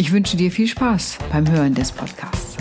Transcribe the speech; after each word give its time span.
Ich 0.00 0.12
wünsche 0.12 0.38
dir 0.38 0.50
viel 0.50 0.66
Spaß 0.66 1.18
beim 1.30 1.46
Hören 1.52 1.74
des 1.74 1.92
Podcasts. 1.92 2.56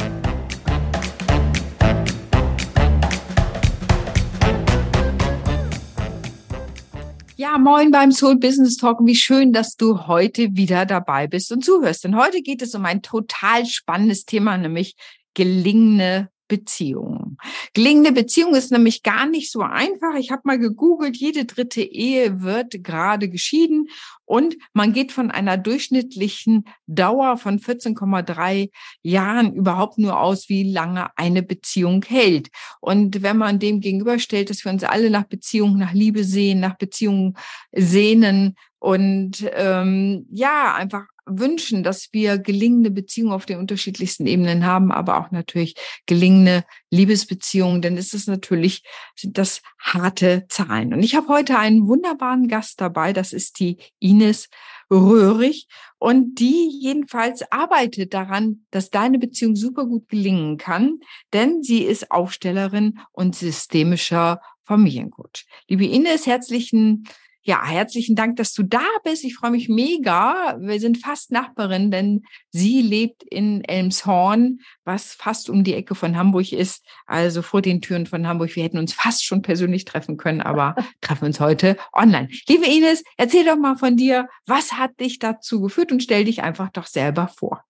Ja, 7.38 7.58
moin 7.58 7.92
beim 7.92 8.12
Soul 8.12 8.36
Business 8.36 8.76
Talk. 8.76 9.00
Wie 9.06 9.16
schön, 9.16 9.54
dass 9.54 9.78
du 9.78 10.06
heute 10.08 10.50
wieder 10.58 10.86
dabei 10.86 11.28
bist 11.28 11.54
und 11.54 11.64
zuhörst. 11.64 12.04
Denn 12.04 12.18
heute 12.18 12.42
geht 12.42 12.62
es 12.62 12.76
um 12.76 12.84
ein 12.84 13.02
total 13.02 13.66
spannendes 13.66 14.26
Thema, 14.26 14.58
nämlich 14.58 14.98
gelingende 15.34 16.28
Beziehungen. 16.50 17.38
Gelingende 17.74 18.12
Beziehung 18.12 18.56
ist 18.56 18.74
nämlich 18.74 19.04
gar 19.04 19.26
nicht 19.26 19.50
so 19.50 19.62
einfach. 19.62 20.16
Ich 20.18 20.32
habe 20.32 20.42
mal 20.44 20.60
gegoogelt, 20.60 21.16
jede 21.16 21.46
dritte 21.46 21.82
Ehe 21.82 22.42
wird 22.42 22.84
gerade 22.84 23.30
geschieden 23.30 23.88
und 24.26 24.58
man 24.74 24.92
geht 24.92 25.12
von 25.12 25.32
einer 25.32 25.58
durchschnittlichen 25.58 26.66
Dauer 26.86 27.38
von 27.38 27.60
14,3 27.60 28.70
Jahren 29.02 29.54
überhaupt 29.54 29.98
nur 29.98 30.20
aus, 30.20 30.50
wie 30.50 30.70
lange 30.70 31.08
eine 31.18 31.42
Beziehung 31.42 32.04
hält. 32.06 32.50
Und 32.82 33.24
wenn 33.24 33.38
man 33.38 33.60
dem 33.60 33.80
gegenüberstellt, 33.80 34.50
dass 34.50 34.66
wir 34.66 34.72
uns 34.72 34.84
alle 34.84 35.10
nach 35.10 35.24
Beziehung, 35.24 35.78
nach 35.78 35.94
Liebe 35.94 36.24
sehen, 36.24 36.60
nach 36.60 36.78
Beziehungen 36.78 37.38
sehnen 37.72 38.56
und 38.80 39.50
ähm, 39.54 40.28
ja, 40.32 40.76
einfach 40.76 41.06
wünschen, 41.30 41.84
dass 41.84 42.10
wir 42.12 42.38
gelingende 42.38 42.92
Beziehungen 42.92 43.34
auf 43.34 43.46
den 43.46 43.60
unterschiedlichsten 43.60 44.26
Ebenen 44.26 44.66
haben, 44.66 44.92
aber 44.92 45.20
auch 45.20 45.32
natürlich 45.32 45.76
gelingende 46.06 46.64
Liebesbeziehungen, 46.90 47.82
denn 47.82 47.98
es 47.98 48.14
ist 48.14 48.28
natürlich, 48.28 48.84
sind 49.16 49.38
das 49.38 49.62
harte 49.80 50.46
Zahlen. 50.50 50.94
Und 50.94 51.04
ich 51.04 51.16
habe 51.16 51.28
heute 51.28 51.58
einen 51.58 51.88
wunderbaren 51.88 52.48
Gast 52.48 52.82
dabei, 52.82 53.14
das 53.14 53.34
ist 53.34 53.60
die 53.60 53.78
Ines 54.00 54.50
Röhrig. 54.92 55.68
Und 56.00 56.40
die 56.40 56.70
jedenfalls 56.82 57.44
arbeitet 57.52 58.14
daran, 58.14 58.66
dass 58.72 58.90
deine 58.90 59.20
Beziehung 59.20 59.56
super 59.56 59.86
gut 59.86 60.08
gelingen 60.10 60.58
kann, 60.58 61.00
denn 61.34 61.62
sie 61.62 61.84
ist 61.84 62.10
Aufstellerin 62.10 63.00
und 63.12 63.36
systemischer 63.36 64.42
Familiencoach. 64.64 65.46
Liebe 65.68 65.86
Ines, 65.86 66.26
herzlichen 66.26 67.06
ja, 67.44 67.66
herzlichen 67.66 68.16
Dank, 68.16 68.36
dass 68.36 68.54
du 68.54 68.64
da 68.64 68.86
bist. 69.04 69.24
Ich 69.24 69.36
freue 69.36 69.52
mich 69.52 69.70
mega. 69.70 70.58
Wir 70.60 70.80
sind 70.80 70.98
fast 70.98 71.32
Nachbarin, 71.32 71.90
denn 71.90 72.24
sie 72.52 72.82
lebt 72.82 73.24
in 73.24 73.64
Elmshorn, 73.64 74.60
was 74.84 75.14
fast 75.14 75.50
um 75.50 75.64
die 75.64 75.74
Ecke 75.74 75.96
von 75.96 76.18
Hamburg 76.18 76.52
ist, 76.52 76.86
also 77.06 77.42
vor 77.42 77.62
den 77.62 77.82
Türen 77.82 78.06
von 78.06 78.28
Hamburg. 78.28 78.56
Wir 78.56 78.64
hätten 78.64 78.78
uns 78.78 78.94
fast 78.94 79.24
schon 79.24 79.42
persönlich 79.42 79.86
treffen 79.86 80.18
können, 80.18 80.42
aber 80.42 80.76
treffen 81.02 81.26
uns 81.26 81.40
heute 81.40 81.78
online. 81.94 82.28
Liebe 82.48 82.66
Ines, 82.66 83.04
erzähl 83.18 83.46
doch 83.46 83.58
mal 83.58 83.78
von 83.78 83.96
dir, 83.96 84.28
was 84.46 84.74
hat 84.74 85.00
dich 85.00 85.20
dazu 85.20 85.62
geführt 85.62 85.92
und 85.92 86.04
stell 86.04 86.26
dich 86.26 86.44
einfach 86.44 86.70
doch 86.70 86.88
selber 86.88 87.30
vor. 87.30 87.64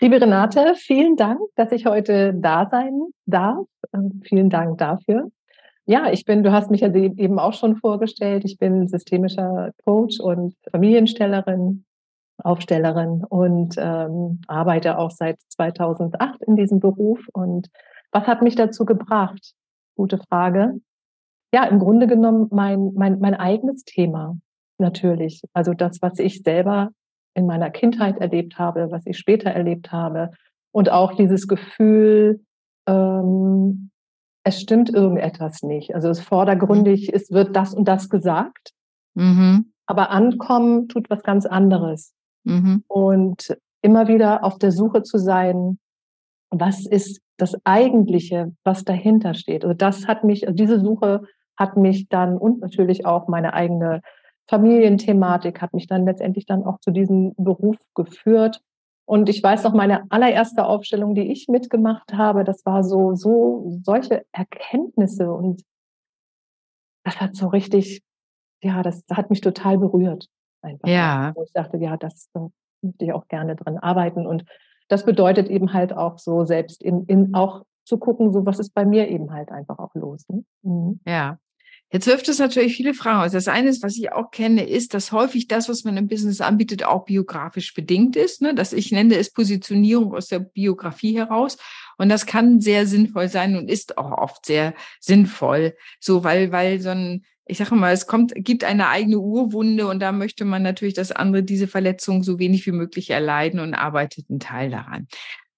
Liebe 0.00 0.20
Renate, 0.20 0.74
vielen 0.76 1.16
Dank, 1.16 1.40
dass 1.56 1.70
ich 1.72 1.86
heute 1.86 2.34
da 2.34 2.68
sein 2.68 3.02
darf. 3.26 3.66
Ähm, 3.92 4.20
vielen 4.24 4.50
Dank 4.50 4.78
dafür. 4.78 5.30
Ja, 5.86 6.12
ich 6.12 6.24
bin, 6.24 6.44
du 6.44 6.52
hast 6.52 6.70
mich 6.70 6.82
ja 6.82 6.94
eben 6.94 7.38
auch 7.38 7.54
schon 7.54 7.76
vorgestellt, 7.76 8.44
ich 8.44 8.56
bin 8.58 8.86
systemischer 8.86 9.72
Coach 9.84 10.20
und 10.20 10.54
Familienstellerin, 10.70 11.84
Aufstellerin 12.38 13.24
und 13.28 13.74
ähm, 13.78 14.40
arbeite 14.46 14.98
auch 14.98 15.10
seit 15.10 15.40
2008 15.48 16.42
in 16.42 16.56
diesem 16.56 16.78
Beruf. 16.78 17.20
Und 17.32 17.68
was 18.12 18.26
hat 18.26 18.42
mich 18.42 18.54
dazu 18.54 18.84
gebracht? 18.84 19.54
Gute 19.96 20.18
Frage. 20.18 20.80
Ja, 21.52 21.64
im 21.64 21.80
Grunde 21.80 22.06
genommen 22.06 22.48
mein, 22.50 22.92
mein, 22.94 23.18
mein 23.18 23.34
eigenes 23.34 23.84
Thema 23.84 24.38
natürlich. 24.78 25.42
Also 25.52 25.74
das, 25.74 26.00
was 26.00 26.18
ich 26.18 26.42
selber 26.42 26.90
in 27.34 27.46
meiner 27.46 27.70
Kindheit 27.70 28.18
erlebt 28.18 28.58
habe, 28.58 28.90
was 28.90 29.06
ich 29.06 29.18
später 29.18 29.50
erlebt 29.50 29.90
habe. 29.90 30.30
Und 30.70 30.90
auch 30.90 31.14
dieses 31.14 31.48
Gefühl, 31.48 32.40
ähm, 32.86 33.90
es 34.44 34.60
stimmt 34.60 34.90
irgendetwas 34.90 35.62
nicht. 35.62 35.94
Also 35.94 36.08
es 36.08 36.20
vordergründig 36.20 37.08
mhm. 37.08 37.14
es 37.14 37.30
wird 37.30 37.54
das 37.56 37.74
und 37.74 37.86
das 37.86 38.08
gesagt, 38.08 38.72
mhm. 39.14 39.72
aber 39.86 40.10
ankommen 40.10 40.88
tut 40.88 41.10
was 41.10 41.22
ganz 41.22 41.46
anderes. 41.46 42.12
Mhm. 42.44 42.84
Und 42.88 43.56
immer 43.82 44.08
wieder 44.08 44.44
auf 44.44 44.58
der 44.58 44.72
Suche 44.72 45.02
zu 45.02 45.18
sein, 45.18 45.78
was 46.50 46.86
ist 46.86 47.20
das 47.36 47.56
Eigentliche, 47.64 48.52
was 48.62 48.84
dahinter 48.84 49.34
steht. 49.34 49.64
Also 49.64 49.74
das 49.74 50.06
hat 50.06 50.22
mich, 50.22 50.46
also 50.46 50.56
diese 50.56 50.80
Suche 50.80 51.22
hat 51.56 51.76
mich 51.76 52.08
dann 52.08 52.36
und 52.36 52.60
natürlich 52.60 53.06
auch 53.06 53.28
meine 53.28 53.54
eigene 53.54 54.00
Familienthematik 54.48 55.62
hat 55.62 55.72
mich 55.72 55.86
dann 55.86 56.04
letztendlich 56.04 56.46
dann 56.46 56.64
auch 56.64 56.78
zu 56.80 56.90
diesem 56.90 57.34
Beruf 57.36 57.76
geführt. 57.94 58.60
Und 59.04 59.28
ich 59.28 59.42
weiß 59.42 59.64
noch, 59.64 59.74
meine 59.74 60.04
allererste 60.10 60.64
Aufstellung, 60.64 61.14
die 61.14 61.32
ich 61.32 61.48
mitgemacht 61.48 62.12
habe, 62.14 62.44
das 62.44 62.64
war 62.64 62.84
so, 62.84 63.14
so, 63.14 63.80
solche 63.82 64.24
Erkenntnisse 64.32 65.32
und 65.32 65.62
das 67.04 67.20
hat 67.20 67.34
so 67.34 67.48
richtig, 67.48 68.02
ja, 68.62 68.82
das 68.82 69.02
hat 69.10 69.30
mich 69.30 69.40
total 69.40 69.78
berührt. 69.78 70.28
Einfach. 70.62 70.88
Ja. 70.88 71.32
Wo 71.34 71.42
ich 71.42 71.52
dachte, 71.52 71.76
ja, 71.78 71.96
das 71.96 72.28
da 72.32 72.48
möchte 72.82 73.04
ich 73.04 73.12
auch 73.12 73.26
gerne 73.28 73.56
dran 73.56 73.78
arbeiten. 73.78 74.26
Und 74.26 74.44
das 74.88 75.04
bedeutet 75.04 75.48
eben 75.48 75.72
halt 75.72 75.92
auch 75.92 76.18
so 76.18 76.44
selbst 76.44 76.82
in, 76.82 77.04
in 77.06 77.34
auch 77.34 77.64
zu 77.84 77.98
gucken, 77.98 78.32
so 78.32 78.46
was 78.46 78.60
ist 78.60 78.72
bei 78.74 78.84
mir 78.84 79.08
eben 79.08 79.32
halt 79.32 79.50
einfach 79.50 79.78
auch 79.78 79.94
los. 79.94 80.28
Ne? 80.28 80.44
Mhm. 80.62 81.00
Ja. 81.06 81.38
Jetzt 81.92 82.06
wirft 82.06 82.26
es 82.28 82.38
natürlich 82.38 82.74
viele 82.74 82.94
Fragen 82.94 83.20
aus. 83.20 83.32
Das 83.32 83.48
eine 83.48 83.68
ist, 83.68 83.82
was 83.82 83.98
ich 83.98 84.12
auch 84.12 84.30
kenne, 84.30 84.66
ist, 84.66 84.94
dass 84.94 85.12
häufig 85.12 85.46
das, 85.46 85.68
was 85.68 85.84
man 85.84 85.98
im 85.98 86.08
Business 86.08 86.40
anbietet, 86.40 86.84
auch 86.84 87.04
biografisch 87.04 87.74
bedingt 87.74 88.16
ist. 88.16 88.40
Ne? 88.40 88.54
Das 88.54 88.72
ich 88.72 88.92
nenne 88.92 89.16
es 89.16 89.30
Positionierung 89.30 90.14
aus 90.14 90.28
der 90.28 90.38
Biografie 90.38 91.14
heraus. 91.14 91.58
Und 91.98 92.08
das 92.08 92.24
kann 92.24 92.62
sehr 92.62 92.86
sinnvoll 92.86 93.28
sein 93.28 93.56
und 93.56 93.70
ist 93.70 93.98
auch 93.98 94.10
oft 94.10 94.46
sehr 94.46 94.72
sinnvoll. 95.00 95.76
So, 96.00 96.24
weil, 96.24 96.50
weil 96.50 96.80
so 96.80 96.88
ein, 96.88 97.26
ich 97.44 97.58
sage 97.58 97.74
mal, 97.74 97.92
es 97.92 98.06
kommt, 98.06 98.32
gibt 98.36 98.64
eine 98.64 98.88
eigene 98.88 99.18
Urwunde 99.18 99.86
und 99.86 100.00
da 100.00 100.12
möchte 100.12 100.46
man 100.46 100.62
natürlich, 100.62 100.94
dass 100.94 101.12
andere 101.12 101.42
diese 101.42 101.68
Verletzung 101.68 102.22
so 102.22 102.38
wenig 102.38 102.64
wie 102.66 102.72
möglich 102.72 103.10
erleiden 103.10 103.60
und 103.60 103.74
arbeitet 103.74 104.30
einen 104.30 104.40
Teil 104.40 104.70
daran. 104.70 105.08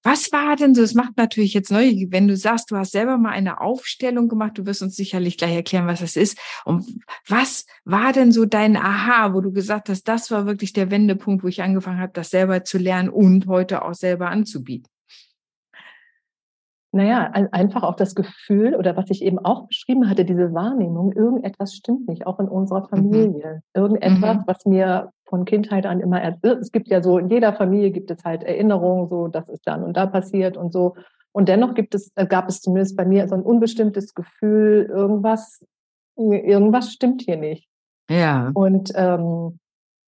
Was 0.07 0.31
war 0.33 0.55
denn 0.55 0.75
so? 0.75 0.83
Es 0.83 0.93
macht 0.93 1.17
natürlich 1.17 1.55
jetzt 1.55 1.73
neu, 1.73 1.91
wenn 2.11 2.29
du 2.29 2.37
sagst, 2.37 2.71
du 2.71 2.77
hast 2.77 2.93
selber 2.93 3.17
mal 3.17 3.31
eine 3.31 3.63
Aufstellung 3.63 4.29
gemacht, 4.29 4.59
du 4.59 4.67
wirst 4.67 4.83
uns 4.83 4.97
sicherlich 4.97 5.39
gleich 5.39 5.55
erklären, 5.55 5.87
was 5.87 6.01
das 6.01 6.17
ist. 6.17 6.39
Und 6.67 7.01
was 7.27 7.65
war 7.85 8.13
denn 8.13 8.31
so 8.31 8.45
dein 8.45 8.77
Aha, 8.77 9.33
wo 9.33 9.41
du 9.41 9.51
gesagt 9.51 9.89
hast, 9.89 10.05
das 10.05 10.31
war 10.31 10.45
wirklich 10.45 10.75
der 10.75 10.91
Wendepunkt, 10.91 11.43
wo 11.43 11.49
ich 11.49 11.63
angefangen 11.63 12.01
habe, 12.01 12.13
das 12.13 12.29
selber 12.29 12.65
zu 12.65 12.77
lernen 12.77 13.09
und 13.09 13.47
heute 13.47 13.83
auch 13.83 13.95
selber 13.95 14.29
anzubieten? 14.29 14.94
Naja, 16.95 17.29
einfach 17.51 17.83
auch 17.83 17.97
das 17.97 18.15
Gefühl 18.15 18.77
oder 18.77 18.97
was 18.97 19.11
ich 19.11 19.23
eben 19.23 19.41
auch 19.41 19.67
beschrieben 19.67 20.09
hatte, 20.09 20.25
diese 20.25 20.55
Wahrnehmung, 20.55 21.11
irgendetwas 21.11 21.75
stimmt 21.75 22.07
nicht, 22.07 22.25
auch 22.25 22.39
in 22.39 22.47
unserer 22.47 22.83
mhm. 22.83 22.89
Familie. 22.89 23.63
Irgendetwas, 23.75 24.37
mhm. 24.37 24.43
was 24.47 24.65
mir 24.65 25.11
von 25.25 25.45
Kindheit 25.45 25.87
an 25.87 25.99
immer, 25.99 26.23
es 26.43 26.71
gibt 26.71 26.87
ja 26.87 27.03
so, 27.03 27.19
in 27.19 27.29
jeder 27.31 27.53
Familie 27.53 27.91
gibt 27.91 28.13
es 28.13 28.23
halt 28.25 28.45
Erinnerungen, 28.45 29.09
so, 29.09 29.27
das 29.27 29.49
ist 29.49 29.67
dann 29.67 29.83
und 29.83 29.97
da 29.97 30.07
passiert 30.07 30.57
und 30.57 30.73
so. 30.73 30.95
Und 31.33 31.49
dennoch 31.49 31.75
gibt 31.75 31.97
es, 31.97 32.13
äh, 32.15 32.29
gab 32.29 32.49
es 32.49 32.61
zumindest 32.61 32.97
bei 32.97 33.05
mir 33.05 33.27
so 33.27 33.35
ein 33.35 33.43
unbestimmtes 33.43 34.15
Gefühl, 34.15 34.89
irgendwas, 34.89 35.67
irgendwas 36.15 36.93
stimmt 36.93 37.23
hier 37.23 37.39
nicht. 37.39 37.69
Ja. 38.09 38.53
Und 38.55 38.93
ähm, 38.95 39.59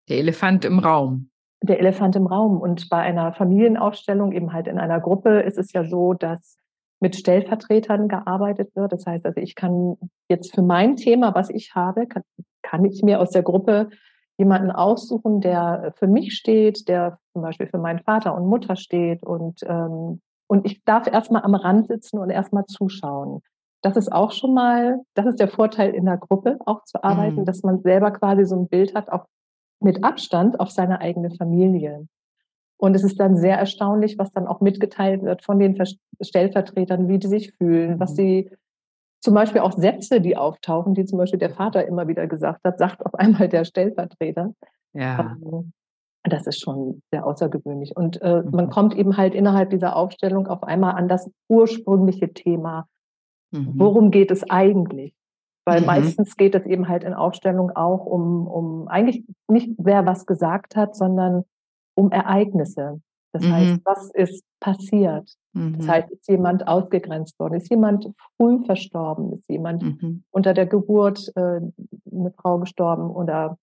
der 0.09 0.19
Elefant 0.19 0.65
im 0.65 0.79
Raum. 0.79 1.31
Der 1.63 1.81
Elefant 1.81 2.15
im 2.15 2.29
Raum. 2.29 2.61
Und 2.61 2.89
bei 2.89 2.99
einer 2.99 3.33
Familienaufstellung, 3.33 4.31
eben 4.31 4.53
halt 4.53 4.69
in 4.69 4.79
einer 4.79 5.01
Gruppe, 5.01 5.41
ist 5.41 5.59
es 5.59 5.73
ja 5.73 5.83
so, 5.83 6.15
dass 6.15 6.59
mit 7.01 7.17
Stellvertretern 7.17 8.09
gearbeitet 8.09 8.75
wird. 8.75 8.93
Das 8.93 9.07
heißt, 9.07 9.27
also 9.27 9.41
ich 9.41 9.55
kann 9.55 9.97
jetzt 10.29 10.55
für 10.55 10.63
mein 10.63 10.97
Thema, 10.97 11.35
was 11.35 11.51
ich 11.51 11.75
habe, 11.75 12.07
kann, 12.07 12.23
kann 12.63 12.85
ich 12.85 13.03
mir 13.03 13.21
aus 13.21 13.31
der 13.31 13.43
Gruppe 13.43 13.91
jemanden 14.39 14.71
aussuchen, 14.71 15.41
der 15.41 15.95
für 15.97 16.07
mich 16.07 16.35
steht, 16.35 16.89
der 16.89 17.19
zum 17.33 17.43
Beispiel 17.43 17.67
für 17.67 17.79
meinen 17.79 18.01
Vater 18.01 18.35
und 18.35 18.47
Mutter 18.47 18.77
steht 18.77 19.23
und 19.23 19.61
ähm, 19.67 20.21
und 20.49 20.65
ich 20.65 20.85
darf 20.85 21.07
erstmal 21.07 21.43
am 21.43 21.55
Rand 21.55 21.89
sitzen 21.89 22.19
und 22.19 22.31
erstmal 22.31 22.67
zuschauen. 22.67 23.43
Das 23.83 23.97
ist 23.97 24.13
auch 24.13 24.33
schon 24.33 24.55
mal, 24.55 25.01
das 25.15 25.27
ist 25.27 25.41
der 25.41 25.49
Vorteil 25.49 25.91
in 25.91 26.05
der 26.05 26.17
Gruppe 26.17 26.59
auch 26.65 26.85
zu 26.85 27.03
arbeiten, 27.03 27.41
mhm. 27.41 27.45
dass 27.45 27.63
man 27.63 27.81
selber 27.83 28.11
quasi 28.13 28.45
so 28.45 28.57
ein 28.57 28.69
Bild 28.69 28.95
hat, 28.95 29.11
auch 29.11 29.27
mit 29.81 30.05
Abstand 30.05 30.59
auf 30.61 30.71
seine 30.71 31.01
eigene 31.01 31.31
Familie. 31.31 32.07
Und 32.79 32.95
es 32.95 33.05
ist 33.05 33.19
dann 33.19 33.37
sehr 33.37 33.59
erstaunlich, 33.59 34.19
was 34.19 34.31
dann 34.33 34.47
auch 34.47 34.61
mitgeteilt 34.61 35.23
wird 35.23 35.45
von 35.45 35.59
den 35.59 35.83
Stellvertretern, 36.21 37.09
wie 37.09 37.19
die 37.19 37.29
sich 37.29 37.53
fühlen, 37.53 37.99
was 37.99 38.13
mhm. 38.13 38.17
sie 38.17 38.51
zum 39.21 39.35
Beispiel 39.35 39.63
auch 39.63 39.73
Sätze, 39.73 40.21
die 40.21 40.37
auftauchen, 40.37 40.95
die 40.95 41.05
zum 41.05 41.19
Beispiel 41.19 41.39
der 41.39 41.51
Vater 41.51 41.87
immer 41.87 42.07
wieder 42.07 42.27
gesagt 42.27 42.61
hat, 42.65 42.79
sagt 42.79 43.05
auf 43.05 43.15
einmal 43.15 43.49
der 43.49 43.65
Stellvertreter. 43.65 44.55
Ja. 44.93 45.37
Ähm, 45.43 45.73
das 46.23 46.47
ist 46.47 46.61
schon 46.61 47.03
sehr 47.11 47.27
außergewöhnlich. 47.27 47.97
Und 47.97 48.21
äh, 48.21 48.43
mhm. 48.43 48.51
man 48.51 48.71
kommt 48.71 48.95
eben 48.95 49.17
halt 49.17 49.35
innerhalb 49.35 49.71
dieser 49.71 49.97
Aufstellung 49.97 50.47
auf 50.47 50.63
einmal 50.63 50.95
an 50.95 51.09
das 51.09 51.31
ursprüngliche 51.49 52.33
Thema. 52.33 52.87
Mhm. 53.53 53.73
Worum 53.75 54.11
geht 54.11 54.31
es 54.31 54.49
eigentlich? 54.49 55.15
Weil 55.65 55.81
mhm. 55.81 55.87
meistens 55.87 56.37
geht 56.37 56.55
es 56.55 56.65
eben 56.67 56.89
halt 56.89 57.05
in 57.05 57.15
Aufstellung 57.15 57.71
auch 57.71 58.07
um, 58.07 58.47
um 58.47 58.89
eigentlich 58.89 59.25
nicht 59.49 59.71
wer 59.79 60.07
was 60.07 60.27
gesagt 60.27 60.77
hat, 60.77 60.95
sondern 60.95 61.45
um 61.97 62.11
Ereignisse. 62.13 63.01
Das 63.33 63.43
mhm. 63.43 63.53
heißt, 63.53 63.81
was 63.85 64.11
ist 64.15 64.45
passiert? 64.61 65.35
Mhm. 65.53 65.79
Das 65.79 65.89
heißt, 65.89 66.11
ist 66.11 66.29
jemand 66.29 66.67
ausgegrenzt 66.69 67.39
worden? 67.39 67.55
Ist 67.55 67.71
jemand 67.71 68.09
früh 68.37 68.65
verstorben? 68.65 69.33
Ist 69.33 69.49
jemand 69.49 69.83
mhm. 69.83 70.25
unter 70.31 70.55
der 70.55 70.67
Geburt 70.67 71.33
äh, 71.35 71.41
eine 72.13 72.31
Frau 72.37 72.59
gestorben? 72.59 73.11
Oder 73.11 73.59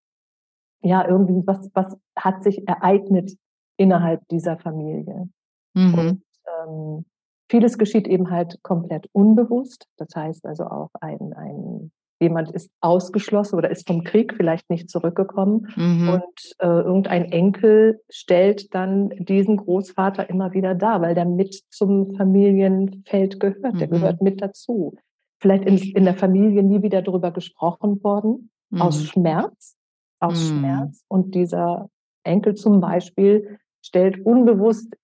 ja, 0.81 1.07
irgendwie, 1.07 1.45
was, 1.47 1.69
was 1.73 1.95
hat 2.17 2.43
sich 2.43 2.67
ereignet 2.67 3.37
innerhalb 3.77 4.27
dieser 4.27 4.57
Familie? 4.57 5.29
Mhm. 5.73 5.93
Und 5.93 6.23
ähm, 6.67 7.05
vieles 7.49 7.77
geschieht 7.77 8.07
eben 8.07 8.29
halt 8.29 8.61
komplett 8.63 9.07
unbewusst. 9.13 9.87
Das 9.97 10.09
heißt 10.15 10.45
also 10.45 10.65
auch 10.65 10.89
ein, 10.99 11.33
ein 11.33 11.91
jemand 12.19 12.51
ist 12.51 12.71
ausgeschlossen 12.81 13.57
oder 13.57 13.69
ist 13.69 13.87
vom 13.87 14.03
Krieg 14.03 14.33
vielleicht 14.35 14.69
nicht 14.69 14.89
zurückgekommen 14.89 15.67
mhm. 15.75 16.09
und 16.09 16.55
äh, 16.59 16.67
irgendein 16.67 17.31
Enkel 17.31 18.01
stellt 18.09 18.73
dann 18.73 19.09
diesen 19.09 19.57
Großvater 19.57 20.29
immer 20.29 20.53
wieder 20.53 20.75
dar, 20.75 21.01
weil 21.01 21.15
der 21.15 21.25
mit 21.25 21.63
zum 21.69 22.15
Familienfeld 22.15 23.39
gehört, 23.39 23.79
der 23.79 23.87
mhm. 23.87 23.91
gehört 23.91 24.21
mit 24.21 24.41
dazu. 24.41 24.95
Vielleicht 25.39 25.65
in, 25.65 25.77
in, 25.77 26.05
der 26.05 26.15
Familie 26.15 26.63
nie 26.63 26.81
wieder 26.81 27.01
darüber 27.01 27.31
gesprochen 27.31 28.01
worden, 28.03 28.49
mhm. 28.69 28.81
aus 28.81 29.03
Schmerz, 29.03 29.75
aus 30.19 30.51
mhm. 30.51 30.59
Schmerz. 30.59 31.03
Und 31.09 31.35
dieser 31.35 31.89
Enkel 32.23 32.55
zum 32.55 32.79
Beispiel 32.79 33.59
stellt 33.81 34.25
unbewusst 34.25 34.95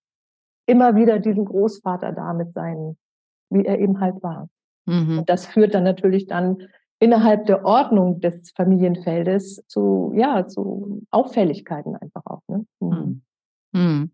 immer 0.65 0.95
wieder 0.95 1.19
diesen 1.19 1.45
Großvater 1.45 2.13
dar 2.13 2.33
mit 2.33 2.53
seinen, 2.53 2.97
wie 3.49 3.65
er 3.65 3.79
eben 3.79 3.99
halt 3.99 4.21
war. 4.23 4.47
Mhm. 4.85 5.19
Und 5.19 5.29
das 5.29 5.45
führt 5.45 5.73
dann 5.73 5.83
natürlich 5.83 6.27
dann 6.27 6.67
innerhalb 6.99 7.45
der 7.45 7.65
Ordnung 7.65 8.19
des 8.19 8.51
Familienfeldes 8.55 9.63
zu, 9.67 10.13
ja, 10.15 10.47
zu 10.47 11.01
Auffälligkeiten 11.11 11.95
einfach 11.95 12.25
auch. 12.25 12.41
Ne? 12.47 12.65
Mhm. 12.79 13.21
Mhm. 13.71 14.11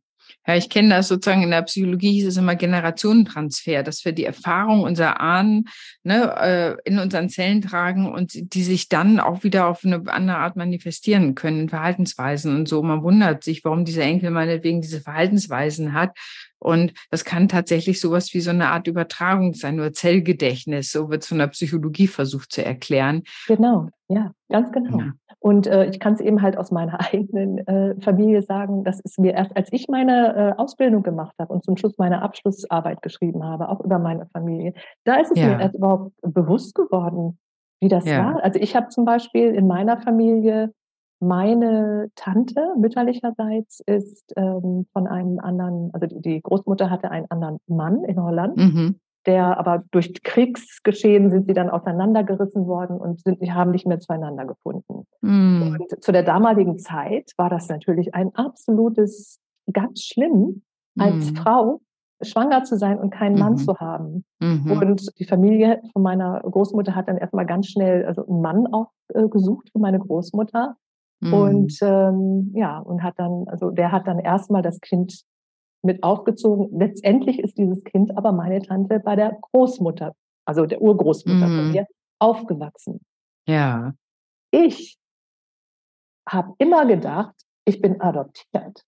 Ja, 0.48 0.56
ich 0.56 0.70
kenne 0.70 0.90
das 0.90 1.08
sozusagen 1.08 1.44
in 1.44 1.52
der 1.52 1.64
Psychologie 1.64 2.12
hieß 2.14 2.28
es 2.28 2.38
immer 2.38 2.56
Generationentransfer, 2.56 3.84
dass 3.84 4.06
wir 4.06 4.12
die 4.12 4.26
Erfahrung 4.26 4.82
unserer 4.82 5.20
Ahnen 5.20 5.66
ne, 6.04 6.36
äh, 6.40 6.90
in 6.90 7.00
unseren 7.00 7.30
Zellen 7.30 7.62
tragen 7.62 8.12
und 8.12 8.54
die 8.54 8.64
sich 8.64 8.90
dann 8.90 9.20
auch 9.20 9.44
wieder 9.44 9.68
auf 9.68 9.84
eine 9.84 10.04
andere 10.08 10.38
Art 10.38 10.56
manifestieren 10.56 11.36
können 11.36 11.70
Verhaltensweisen 11.70 12.56
und 12.56 12.68
so. 12.68 12.82
Man 12.84 13.04
wundert 13.04 13.44
sich, 13.44 13.64
warum 13.66 13.86
dieser 13.86 14.04
Enkel 14.04 14.30
meinetwegen 14.30 14.82
diese 14.82 15.02
Verhaltensweisen 15.02 15.94
hat. 15.94 16.16
Und 16.60 16.94
das 17.12 17.26
kann 17.26 17.48
tatsächlich 17.48 18.00
sowas 18.02 18.34
wie 18.34 18.40
so 18.40 18.50
eine 18.50 18.68
Art 18.70 18.88
Übertragung 18.88 19.54
sein, 19.54 19.76
nur 19.76 19.94
Zellgedächtnis. 19.94 20.92
So 20.92 21.10
wird 21.10 21.24
es 21.24 21.30
von 21.30 21.38
der 21.38 21.48
Psychologie 21.48 22.08
versucht 22.08 22.52
zu 22.52 22.64
erklären. 22.64 23.24
Genau, 23.48 23.90
ja, 24.08 24.32
ganz 24.50 24.72
genau. 24.72 24.98
Ja. 24.98 25.12
Und 25.40 25.68
äh, 25.68 25.86
ich 25.86 26.00
kann 26.00 26.14
es 26.14 26.22
eben 26.22 26.42
halt 26.42 26.58
aus 26.58 26.72
meiner 26.72 27.00
eigenen 27.14 27.60
äh, 27.68 28.02
Familie 28.02 28.42
sagen, 28.42 28.84
dass 28.84 29.00
es 29.04 29.20
mir 29.20 29.34
erst, 29.34 29.56
als 29.56 29.70
ich 29.72 29.88
meine 29.88 30.36
äh, 30.36 30.60
Ausbildung 30.60 31.04
gemacht 31.04 31.36
habe 31.40 31.54
und 31.54 31.64
zum 31.64 31.78
Schluss 31.78 32.00
meine 32.00 32.24
Abschlussarbeit 32.24 33.04
geschrieben 33.04 33.44
habe, 33.44 33.70
auch 33.70 33.80
über 33.82 34.00
meine 34.00 34.26
Familie, 34.34 34.74
da 35.04 35.18
ist 35.18 35.32
es 35.32 35.40
ja. 35.40 35.50
mir 35.50 35.62
erst 35.62 35.76
überhaupt 35.76 36.14
bewusst 36.22 36.74
geworden, 36.74 37.38
wie 37.80 37.90
das 37.90 38.06
ja. 38.06 38.26
war. 38.26 38.44
Also 38.44 38.60
ich 38.60 38.76
habe 38.76 38.90
zum 38.90 39.06
Beispiel 39.06 39.54
in 39.54 39.68
meiner 39.68 40.02
Familie 40.02 40.74
meine 41.28 42.10
Tante 42.16 42.74
mütterlicherseits 42.78 43.82
ist 43.86 44.34
ähm, 44.36 44.86
von 44.94 45.08
einem 45.08 45.40
anderen, 45.40 45.90
also 45.94 46.08
die 46.08 46.42
Großmutter 46.42 46.90
hatte 46.90 47.12
einen 47.12 47.30
anderen 47.30 47.58
Mann 47.68 48.04
in 48.04 48.22
Holland. 48.22 48.58
Mhm 48.58 49.00
der 49.26 49.58
aber 49.58 49.84
durch 49.92 50.22
Kriegsgeschehen 50.24 51.32
sind 51.32 51.48
sie 51.48 51.54
dann 51.54 51.70
auseinandergerissen 51.70 52.68
worden 52.68 52.98
und 52.98 53.22
sind, 53.22 53.42
haben 53.54 53.72
nicht 53.72 53.88
mehr 53.88 54.00
zueinander 54.00 54.46
gefunden. 54.46 55.08
Mm. 55.22 55.62
Und 55.64 56.04
zu 56.04 56.12
der 56.12 56.24
damaligen 56.24 56.78
Zeit 56.78 57.32
war 57.38 57.50
das 57.50 57.68
natürlich 57.68 58.14
ein 58.14 58.36
absolutes, 58.36 59.40
ganz 59.74 60.04
schlimm, 60.04 60.62
als 60.98 61.32
mm. 61.32 61.36
Frau 61.38 61.82
schwanger 62.22 62.64
zu 62.64 62.78
sein 62.78 63.00
und 63.00 63.10
keinen 63.10 63.38
Mann 63.38 63.54
mhm. 63.54 63.58
zu 63.58 63.78
haben. 63.78 64.24
Mhm. 64.40 64.72
Und 64.72 65.20
die 65.20 65.26
Familie 65.26 65.82
von 65.92 66.02
meiner 66.02 66.40
Großmutter 66.40 66.96
hat 66.96 67.10
dann 67.10 67.18
erstmal 67.18 67.46
ganz 67.46 67.68
schnell 67.68 68.06
also 68.06 68.26
einen 68.26 68.42
Mann 68.42 68.68
auch 68.68 68.92
äh, 69.14 69.28
gesucht 69.28 69.70
für 69.72 69.80
meine 69.80 70.00
Großmutter. 70.00 70.78
Mhm. 71.22 71.34
Und 71.34 71.78
ähm, 71.82 72.52
ja, 72.56 72.80
und 72.80 73.04
hat 73.04 73.16
dann, 73.18 73.46
also 73.48 73.72
der 73.72 73.92
hat 73.92 74.08
dann 74.08 74.20
erstmal 74.20 74.62
das 74.62 74.80
Kind 74.82 75.24
mit 75.86 76.04
aufgezogen. 76.04 76.78
Letztendlich 76.78 77.40
ist 77.40 77.58
dieses 77.58 77.84
Kind 77.84 78.18
aber 78.18 78.32
meine 78.32 78.62
Tante 78.62 79.00
bei 79.00 79.16
der 79.16 79.38
Großmutter, 79.52 80.14
also 80.46 80.66
der 80.66 80.82
Urgroßmutter 80.82 81.48
mm. 81.48 81.56
von 81.56 81.66
mhm. 81.68 81.72
mir, 81.72 81.88
aufgewachsen. 82.20 83.02
Ja. 83.48 83.94
Ich 84.52 84.98
habe 86.28 86.54
immer 86.58 86.86
gedacht, 86.86 87.36
ich 87.66 87.82
bin 87.82 88.02
adoptiert. 88.02 88.84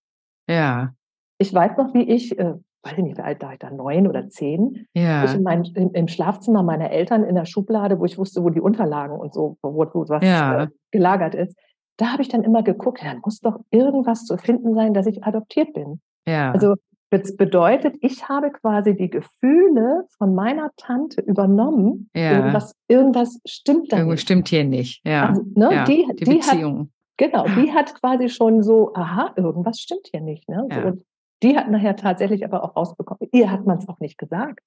Ja. 0.49 0.93
Ich 1.37 1.53
weiß 1.53 1.77
noch, 1.77 1.93
wie 1.93 2.03
ich, 2.03 2.37
äh, 2.39 2.53
weiß 2.83 2.93
ich 2.97 3.03
nicht, 3.03 3.17
wie 3.17 3.21
alt 3.21 3.43
da 3.43 3.53
ich 3.53 3.59
da, 3.59 3.69
neun 3.69 4.07
oder 4.07 4.27
zehn, 4.29 4.87
ja. 4.93 5.23
ich 5.25 5.35
in 5.35 5.43
mein, 5.43 5.65
im, 5.75 5.91
im, 5.93 6.07
Schlafzimmer 6.07 6.63
meiner 6.63 6.89
Eltern 6.89 7.23
in 7.23 7.35
der 7.35 7.45
Schublade, 7.45 7.99
wo 7.99 8.05
ich 8.05 8.17
wusste, 8.17 8.43
wo 8.43 8.49
die 8.49 8.61
Unterlagen 8.61 9.19
und 9.19 9.33
so, 9.33 9.57
wo, 9.61 9.75
wo 9.75 10.09
was 10.09 10.23
ja. 10.23 10.63
äh, 10.63 10.67
gelagert 10.91 11.35
ist, 11.35 11.55
da 11.97 12.13
habe 12.13 12.21
ich 12.21 12.29
dann 12.29 12.43
immer 12.43 12.63
geguckt, 12.63 13.01
da 13.03 13.15
muss 13.23 13.39
doch 13.39 13.59
irgendwas 13.71 14.25
zu 14.25 14.37
finden 14.37 14.73
sein, 14.75 14.93
dass 14.93 15.07
ich 15.07 15.23
adoptiert 15.23 15.73
bin. 15.73 15.99
Ja. 16.25 16.51
Also 16.51 16.75
das 17.09 17.37
bedeutet, 17.37 17.95
ich 18.01 18.27
habe 18.27 18.51
quasi 18.51 18.95
die 18.95 19.09
Gefühle 19.09 20.05
von 20.17 20.35
meiner 20.35 20.71
Tante 20.75 21.21
übernommen. 21.21 22.09
Ja. 22.13 22.33
Irgendwas, 22.33 22.75
irgendwas 22.87 23.39
stimmt 23.45 23.91
da 23.91 23.97
Irgendwas 23.97 24.21
stimmt 24.21 24.49
hier 24.49 24.65
nicht. 24.65 25.05
Ja. 25.05 25.29
Also, 25.29 25.41
ne, 25.55 25.69
ja. 25.73 25.83
Die, 25.85 26.05
die, 26.17 26.25
die 26.25 26.35
Beziehung. 26.35 26.79
Hat, 26.79 26.87
genau, 27.17 27.45
die 27.45 27.71
hat 27.71 27.93
quasi 27.95 28.27
schon 28.27 28.61
so, 28.61 28.93
aha, 28.93 29.31
irgendwas 29.37 29.79
stimmt 29.79 30.07
hier 30.11 30.21
nicht. 30.21 30.49
Ne? 30.49 30.67
Ja. 30.69 30.81
So, 30.81 30.87
und 30.87 31.03
die 31.43 31.57
hat 31.57 31.69
nachher 31.69 31.95
tatsächlich 31.95 32.43
aber 32.43 32.63
auch 32.63 32.75
rausbekommen. 32.75 33.29
Ihr 33.31 33.51
hat 33.51 33.65
man 33.65 33.77
es 33.77 33.87
auch 33.87 33.99
nicht 33.99 34.17
gesagt. 34.17 34.59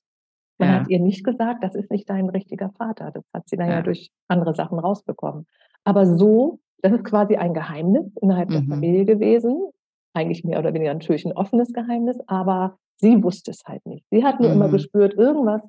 Man 0.59 0.69
ja. 0.69 0.81
hat 0.81 0.89
ihr 0.89 1.01
nicht 1.01 1.25
gesagt, 1.25 1.63
das 1.63 1.75
ist 1.75 1.91
nicht 1.91 2.09
dein 2.09 2.29
richtiger 2.29 2.71
Vater. 2.71 3.11
Das 3.13 3.25
hat 3.35 3.49
sie 3.49 3.57
dann 3.57 3.69
ja, 3.69 3.83
durch 3.83 4.11
andere 4.29 4.55
Sachen 4.55 4.79
rausbekommen. 4.79 5.47
Aber 5.85 6.07
so, 6.07 6.61
das 6.83 6.93
ist 6.93 7.05
quasi 7.05 7.37
ein 7.37 7.55
Geheimnis 7.55 8.07
innerhalb 8.21 8.49
mhm. 8.49 8.55
der 8.55 8.63
Familie 8.65 9.05
gewesen 9.05 9.71
eigentlich 10.13 10.45
mehr 10.45 10.59
oder 10.59 10.75
weniger 10.75 10.93
natürlich 10.93 11.25
ein 11.25 11.33
offenes 11.33 11.73
Geheimnis, 11.73 12.19
aber 12.27 12.79
sie 12.97 13.23
wusste 13.23 13.51
es 13.51 13.65
halt 13.65 13.85
nicht. 13.87 14.05
Sie 14.11 14.25
hat 14.25 14.41
nur 14.41 14.51
mhm. 14.51 14.57
immer 14.57 14.69
gespürt, 14.69 15.15
irgendwas, 15.15 15.63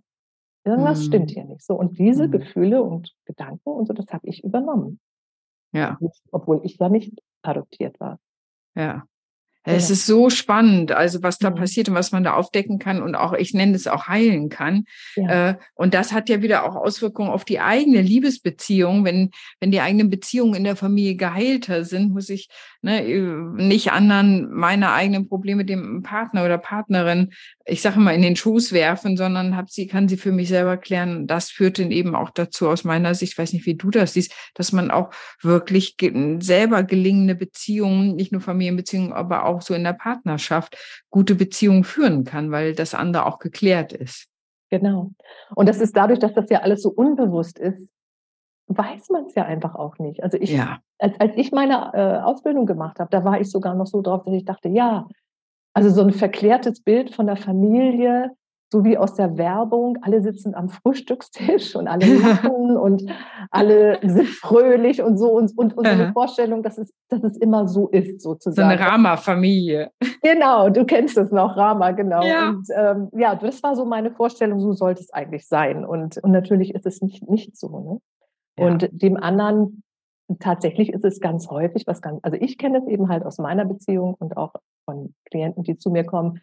irgendwas 0.65 0.99
mhm. 0.99 1.03
stimmt 1.03 1.31
hier 1.31 1.45
nicht. 1.45 1.63
So 1.63 1.75
und 1.75 1.97
diese 1.97 2.27
mhm. 2.27 2.31
Gefühle 2.31 2.83
und 2.83 3.13
Gedanken 3.25 3.69
und 3.69 3.87
so, 3.87 3.93
das 3.93 4.07
habe 4.11 4.27
ich 4.27 4.43
übernommen. 4.43 4.99
Ja. 5.73 5.97
Obwohl 6.31 6.61
ich 6.63 6.77
ja 6.77 6.89
nicht 6.89 7.21
adoptiert 7.43 7.99
war. 7.99 8.19
Ja. 8.75 9.05
Es 9.63 9.91
ist 9.91 10.07
so 10.07 10.31
spannend, 10.31 10.91
also 10.91 11.21
was 11.21 11.37
da 11.37 11.51
mhm. 11.51 11.55
passiert 11.55 11.87
und 11.87 11.95
was 11.95 12.11
man 12.11 12.23
da 12.23 12.33
aufdecken 12.33 12.79
kann 12.79 13.01
und 13.03 13.13
auch, 13.15 13.33
ich 13.33 13.53
nenne 13.53 13.75
es 13.75 13.85
auch 13.85 14.07
heilen 14.07 14.49
kann. 14.49 14.85
Ja. 15.15 15.49
Äh, 15.49 15.57
und 15.75 15.93
das 15.93 16.13
hat 16.13 16.29
ja 16.29 16.41
wieder 16.41 16.63
auch 16.63 16.75
Auswirkungen 16.75 17.29
auf 17.29 17.45
die 17.45 17.59
eigene 17.59 18.01
Liebesbeziehung. 18.01 19.05
Wenn, 19.05 19.29
wenn 19.59 19.71
die 19.71 19.81
eigenen 19.81 20.09
Beziehungen 20.09 20.55
in 20.55 20.63
der 20.63 20.75
Familie 20.75 21.15
geheilter 21.15 21.85
sind, 21.85 22.11
muss 22.11 22.29
ich 22.29 22.49
ne, 22.81 23.03
nicht 23.55 23.91
anderen 23.91 24.51
meine 24.51 24.93
eigenen 24.93 25.27
Probleme 25.27 25.63
dem 25.63 26.01
Partner 26.01 26.43
oder 26.43 26.57
Partnerin, 26.57 27.31
ich 27.65 27.81
sage 27.81 27.99
mal, 27.99 28.15
in 28.15 28.23
den 28.23 28.35
Schoß 28.35 28.71
werfen, 28.71 29.15
sondern 29.15 29.55
hab 29.55 29.69
sie, 29.69 29.85
kann 29.85 30.07
sie 30.07 30.17
für 30.17 30.31
mich 30.31 30.49
selber 30.49 30.77
klären. 30.77 31.27
Das 31.27 31.51
führt 31.51 31.77
dann 31.77 31.91
eben 31.91 32.15
auch 32.15 32.31
dazu, 32.31 32.67
aus 32.67 32.83
meiner 32.83 33.13
Sicht, 33.13 33.37
weiß 33.37 33.53
nicht, 33.53 33.65
wie 33.65 33.75
du 33.75 33.91
das 33.91 34.13
siehst, 34.13 34.33
dass 34.55 34.71
man 34.71 34.89
auch 34.89 35.11
wirklich 35.41 35.95
selber 36.39 36.83
gelingende 36.83 37.35
Beziehungen, 37.35 38.15
nicht 38.15 38.31
nur 38.31 38.41
Familienbeziehungen, 38.41 39.13
aber 39.13 39.45
auch 39.45 39.50
so 39.59 39.73
in 39.73 39.83
der 39.83 39.91
Partnerschaft 39.91 40.77
gute 41.09 41.35
Beziehungen 41.35 41.83
führen 41.83 42.23
kann, 42.23 42.51
weil 42.51 42.73
das 42.73 42.93
andere 42.93 43.25
auch 43.25 43.39
geklärt 43.39 43.91
ist. 43.91 44.27
Genau. 44.69 45.11
Und 45.53 45.67
das 45.67 45.81
ist 45.81 45.97
dadurch, 45.97 46.19
dass 46.19 46.33
das 46.33 46.49
ja 46.49 46.59
alles 46.59 46.81
so 46.81 46.89
unbewusst 46.89 47.59
ist, 47.59 47.89
weiß 48.67 49.09
man 49.09 49.25
es 49.25 49.35
ja 49.35 49.43
einfach 49.43 49.75
auch 49.75 49.97
nicht. 49.99 50.23
Also 50.23 50.37
ich, 50.37 50.51
ja. 50.51 50.79
als, 50.97 51.19
als 51.19 51.33
ich 51.35 51.51
meine 51.51 51.91
äh, 51.93 52.23
Ausbildung 52.23 52.65
gemacht 52.65 52.99
habe, 52.99 53.09
da 53.09 53.25
war 53.25 53.41
ich 53.41 53.51
sogar 53.51 53.75
noch 53.75 53.87
so 53.87 54.01
drauf, 54.01 54.23
dass 54.23 54.33
ich 54.33 54.45
dachte, 54.45 54.69
ja, 54.69 55.07
also 55.73 55.89
so 55.89 56.01
ein 56.01 56.13
verklärtes 56.13 56.81
Bild 56.81 57.13
von 57.13 57.27
der 57.27 57.37
Familie, 57.37 58.31
so 58.71 58.85
wie 58.85 58.97
aus 58.97 59.15
der 59.15 59.37
Werbung, 59.37 59.97
alle 60.01 60.21
sitzen 60.21 60.55
am 60.55 60.69
Frühstückstisch 60.69 61.75
und 61.75 61.87
alle 61.89 62.05
lachen 62.19 62.77
und 62.77 63.03
alle 63.49 63.99
sind 64.01 64.29
fröhlich 64.29 65.01
und 65.01 65.17
so 65.17 65.31
und, 65.31 65.57
und 65.57 65.77
unsere 65.77 66.13
Vorstellung, 66.13 66.63
dass 66.63 66.77
es, 66.77 66.93
dass 67.09 67.21
es 67.23 67.35
immer 67.37 67.67
so 67.67 67.89
ist, 67.89 68.21
sozusagen. 68.21 68.69
So 68.69 68.73
eine 68.73 68.79
Rama-Familie. 68.79 69.91
Genau, 70.21 70.69
du 70.69 70.85
kennst 70.85 71.17
es 71.17 71.31
noch, 71.31 71.57
Rama, 71.57 71.91
genau. 71.91 72.23
Ja. 72.23 72.49
Und 72.49 72.67
ähm, 72.73 73.09
ja, 73.13 73.35
das 73.35 73.61
war 73.61 73.75
so 73.75 73.83
meine 73.83 74.11
Vorstellung, 74.11 74.61
so 74.61 74.71
sollte 74.71 75.01
es 75.01 75.11
eigentlich 75.11 75.47
sein. 75.47 75.83
Und, 75.83 76.17
und 76.23 76.31
natürlich 76.31 76.73
ist 76.73 76.85
es 76.85 77.01
nicht, 77.01 77.29
nicht 77.29 77.57
so. 77.57 77.79
Ne? 77.79 77.99
Ja. 78.57 78.67
Und 78.67 78.89
dem 78.91 79.17
anderen, 79.17 79.83
tatsächlich 80.39 80.93
ist 80.93 81.03
es 81.03 81.19
ganz 81.19 81.49
häufig, 81.49 81.83
was 81.87 82.01
ganz, 82.01 82.19
also 82.23 82.37
ich 82.39 82.57
kenne 82.57 82.77
es 82.77 82.87
eben 82.87 83.09
halt 83.09 83.25
aus 83.25 83.37
meiner 83.37 83.65
Beziehung 83.65 84.15
und 84.17 84.37
auch 84.37 84.53
von 84.85 85.13
Klienten, 85.25 85.63
die 85.63 85.77
zu 85.77 85.89
mir 85.89 86.05
kommen, 86.05 86.39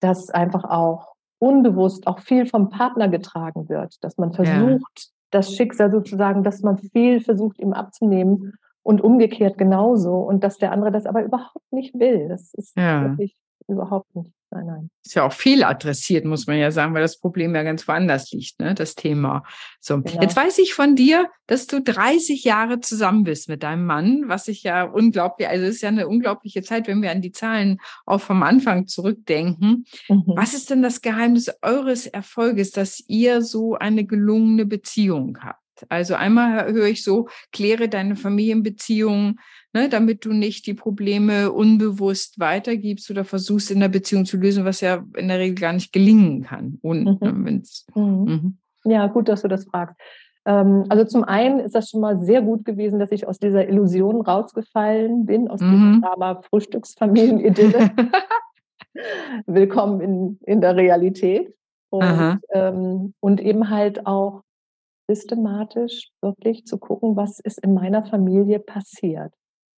dass 0.00 0.28
einfach 0.28 0.64
auch 0.64 1.14
unbewusst 1.40 2.06
auch 2.06 2.20
viel 2.20 2.46
vom 2.46 2.68
Partner 2.68 3.08
getragen 3.08 3.68
wird, 3.68 4.02
dass 4.04 4.18
man 4.18 4.32
versucht, 4.32 4.98
ja. 4.98 5.10
das 5.30 5.52
Schicksal 5.54 5.90
sozusagen, 5.90 6.44
dass 6.44 6.62
man 6.62 6.78
viel 6.78 7.20
versucht, 7.20 7.58
ihm 7.58 7.72
abzunehmen 7.72 8.52
und 8.82 9.00
umgekehrt 9.00 9.58
genauso 9.58 10.16
und 10.16 10.44
dass 10.44 10.58
der 10.58 10.70
andere 10.70 10.92
das 10.92 11.06
aber 11.06 11.24
überhaupt 11.24 11.72
nicht 11.72 11.98
will. 11.98 12.28
Das 12.28 12.54
ist 12.54 12.76
ja. 12.76 13.02
wirklich 13.02 13.36
überhaupt 13.66 14.14
nicht. 14.14 14.30
Nein, 14.52 14.66
nein. 14.66 14.90
Ist 15.04 15.14
ja 15.14 15.24
auch 15.24 15.32
viel 15.32 15.62
adressiert, 15.62 16.24
muss 16.24 16.48
man 16.48 16.58
ja 16.58 16.72
sagen, 16.72 16.92
weil 16.92 17.02
das 17.02 17.20
Problem 17.20 17.54
ja 17.54 17.62
ganz 17.62 17.86
woanders 17.86 18.32
liegt, 18.32 18.58
ne? 18.58 18.74
Das 18.74 18.96
Thema. 18.96 19.44
So, 19.78 20.00
genau. 20.00 20.20
jetzt 20.20 20.36
weiß 20.36 20.58
ich 20.58 20.74
von 20.74 20.96
dir, 20.96 21.30
dass 21.46 21.68
du 21.68 21.80
30 21.80 22.42
Jahre 22.42 22.80
zusammen 22.80 23.22
bist 23.22 23.48
mit 23.48 23.62
deinem 23.62 23.86
Mann, 23.86 24.24
was 24.26 24.48
ich 24.48 24.64
ja 24.64 24.82
unglaublich, 24.82 25.48
also 25.48 25.66
es 25.66 25.76
ist 25.76 25.82
ja 25.82 25.88
eine 25.90 26.08
unglaubliche 26.08 26.62
Zeit, 26.62 26.88
wenn 26.88 27.00
wir 27.00 27.12
an 27.12 27.22
die 27.22 27.30
Zahlen 27.30 27.78
auch 28.06 28.20
vom 28.20 28.42
Anfang 28.42 28.88
zurückdenken. 28.88 29.84
Mhm. 30.08 30.24
Was 30.26 30.52
ist 30.52 30.70
denn 30.70 30.82
das 30.82 31.00
Geheimnis 31.00 31.52
eures 31.62 32.08
Erfolges, 32.08 32.72
dass 32.72 33.04
ihr 33.06 33.42
so 33.42 33.76
eine 33.76 34.04
gelungene 34.04 34.66
Beziehung 34.66 35.38
habt? 35.40 35.60
Also 35.88 36.14
einmal 36.14 36.72
höre 36.72 36.88
ich 36.88 37.02
so, 37.02 37.28
kläre 37.52 37.88
deine 37.88 38.16
Familienbeziehungen, 38.16 39.40
ne, 39.72 39.88
damit 39.88 40.24
du 40.24 40.32
nicht 40.32 40.66
die 40.66 40.74
Probleme 40.74 41.52
unbewusst 41.52 42.38
weitergibst 42.38 43.10
oder 43.10 43.24
versuchst 43.24 43.70
in 43.70 43.80
der 43.80 43.88
Beziehung 43.88 44.24
zu 44.24 44.36
lösen, 44.36 44.64
was 44.64 44.80
ja 44.80 45.04
in 45.16 45.28
der 45.28 45.38
Regel 45.38 45.56
gar 45.56 45.72
nicht 45.72 45.92
gelingen 45.92 46.42
kann. 46.42 46.78
Und, 46.82 47.04
mhm. 47.04 47.18
Ne, 47.20 47.62
mhm. 47.94 48.24
Mhm. 48.24 48.58
Ja, 48.84 49.06
gut, 49.06 49.28
dass 49.28 49.42
du 49.42 49.48
das 49.48 49.64
fragst. 49.64 49.96
Ähm, 50.46 50.86
also 50.88 51.04
zum 51.04 51.24
einen 51.24 51.60
ist 51.60 51.74
das 51.74 51.90
schon 51.90 52.00
mal 52.00 52.20
sehr 52.20 52.42
gut 52.42 52.64
gewesen, 52.64 52.98
dass 52.98 53.12
ich 53.12 53.26
aus 53.26 53.38
dieser 53.38 53.68
Illusion 53.68 54.22
rausgefallen 54.22 55.26
bin, 55.26 55.48
aus 55.48 55.60
mhm. 55.60 56.02
dieser 56.02 56.42
Frühstücksfamilienidylle. 56.48 57.90
Willkommen 59.46 60.00
in, 60.00 60.38
in 60.46 60.60
der 60.60 60.76
Realität. 60.76 61.54
Und, 61.90 62.40
ähm, 62.52 63.14
und 63.18 63.40
eben 63.40 63.68
halt 63.68 64.06
auch 64.06 64.42
systematisch 65.10 66.10
wirklich 66.22 66.64
zu 66.66 66.78
gucken, 66.78 67.16
was 67.16 67.40
ist 67.40 67.58
in 67.64 67.74
meiner 67.74 68.04
Familie 68.04 68.60
passiert. 68.60 69.32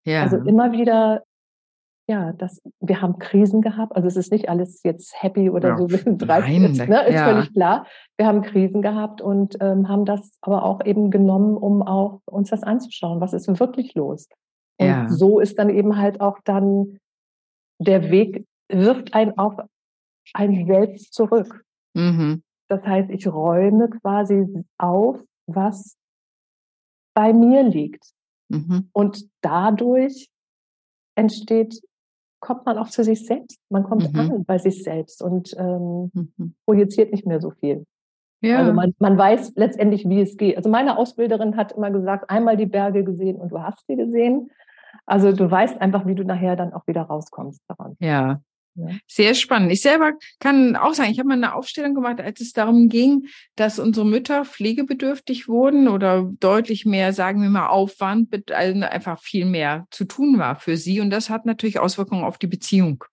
Also 0.05 0.09
ja. 0.09 0.23
Also 0.23 0.37
immer 0.37 0.71
wieder, 0.73 1.23
ja, 2.09 2.33
das, 2.33 2.61
wir 2.81 3.01
haben 3.01 3.17
Krisen 3.17 3.61
gehabt. 3.61 3.95
Also 3.95 4.07
es 4.07 4.17
ist 4.17 4.31
nicht 4.31 4.49
alles 4.49 4.81
jetzt 4.83 5.13
happy 5.21 5.49
oder 5.49 5.69
ja. 5.69 5.77
so, 5.77 5.89
wir 5.89 5.97
sind 5.99 6.17
drei 6.17 6.41
Nein, 6.41 6.63
jetzt, 6.63 6.87
ne? 6.89 7.07
ist 7.07 7.13
ja. 7.13 7.25
völlig 7.25 7.53
klar. 7.53 7.87
Wir 8.17 8.27
haben 8.27 8.41
Krisen 8.41 8.81
gehabt 8.81 9.21
und 9.21 9.55
ähm, 9.61 9.87
haben 9.87 10.03
das 10.05 10.37
aber 10.41 10.63
auch 10.63 10.83
eben 10.85 11.11
genommen, 11.11 11.55
um 11.55 11.81
auch 11.81 12.21
uns 12.25 12.49
das 12.49 12.63
anzuschauen. 12.63 13.21
Was 13.21 13.33
ist 13.33 13.47
wirklich 13.59 13.93
los? 13.95 14.27
Und 14.79 14.87
ja. 14.87 15.07
so 15.07 15.39
ist 15.39 15.57
dann 15.59 15.69
eben 15.69 15.97
halt 15.97 16.19
auch 16.19 16.39
dann 16.43 16.97
der 17.79 18.11
Weg, 18.11 18.45
wirft 18.67 19.13
einen 19.13 19.37
auf 19.37 19.55
ein 20.33 20.65
Selbst 20.65 21.13
zurück. 21.13 21.63
Mhm. 21.93 22.43
Das 22.71 22.85
heißt, 22.85 23.09
ich 23.09 23.27
räume 23.27 23.89
quasi 23.89 24.47
auf, 24.77 25.21
was 25.45 25.97
bei 27.13 27.33
mir 27.33 27.63
liegt. 27.63 28.13
Mhm. 28.47 28.89
Und 28.93 29.25
dadurch 29.41 30.29
entsteht, 31.15 31.81
kommt 32.39 32.65
man 32.65 32.77
auch 32.77 32.87
zu 32.87 33.03
sich 33.03 33.25
selbst. 33.25 33.59
Man 33.69 33.83
kommt 33.83 34.13
mhm. 34.13 34.19
an 34.19 34.45
bei 34.45 34.57
sich 34.57 34.83
selbst 34.83 35.21
und 35.21 35.53
ähm, 35.57 36.11
mhm. 36.13 36.55
projiziert 36.65 37.11
nicht 37.11 37.27
mehr 37.27 37.41
so 37.41 37.51
viel. 37.51 37.85
Ja. 38.39 38.59
Also 38.59 38.71
man, 38.71 38.93
man 38.99 39.17
weiß 39.17 39.51
letztendlich, 39.55 40.07
wie 40.07 40.21
es 40.21 40.37
geht. 40.37 40.55
Also 40.55 40.69
meine 40.69 40.97
Ausbilderin 40.97 41.57
hat 41.57 41.73
immer 41.73 41.91
gesagt, 41.91 42.29
einmal 42.29 42.55
die 42.55 42.67
Berge 42.67 43.03
gesehen 43.03 43.35
und 43.35 43.51
du 43.51 43.61
hast 43.61 43.85
sie 43.85 43.97
gesehen. 43.97 44.49
Also 45.05 45.33
du 45.33 45.51
weißt 45.51 45.81
einfach, 45.81 46.07
wie 46.07 46.15
du 46.15 46.23
nachher 46.23 46.55
dann 46.55 46.71
auch 46.71 46.87
wieder 46.87 47.01
rauskommst 47.01 47.61
daran. 47.67 47.97
Ja, 47.99 48.39
Sehr 49.07 49.35
spannend. 49.35 49.71
Ich 49.71 49.81
selber 49.81 50.13
kann 50.39 50.75
auch 50.75 50.93
sagen, 50.93 51.11
ich 51.11 51.19
habe 51.19 51.27
mal 51.27 51.35
eine 51.35 51.55
Aufstellung 51.55 51.93
gemacht, 51.93 52.21
als 52.21 52.39
es 52.39 52.53
darum 52.53 52.87
ging, 52.87 53.27
dass 53.55 53.79
unsere 53.79 54.05
Mütter 54.05 54.45
pflegebedürftig 54.45 55.47
wurden 55.47 55.87
oder 55.87 56.29
deutlich 56.39 56.85
mehr, 56.85 57.11
sagen 57.11 57.41
wir 57.41 57.49
mal, 57.49 57.67
Aufwand, 57.67 58.51
also 58.51 58.81
einfach 58.81 59.21
viel 59.21 59.45
mehr 59.45 59.87
zu 59.91 60.05
tun 60.05 60.39
war 60.39 60.55
für 60.55 60.77
sie. 60.77 61.01
Und 61.01 61.09
das 61.09 61.29
hat 61.29 61.45
natürlich 61.45 61.79
Auswirkungen 61.79 62.23
auf 62.23 62.37
die 62.37 62.47
Beziehung. 62.47 63.03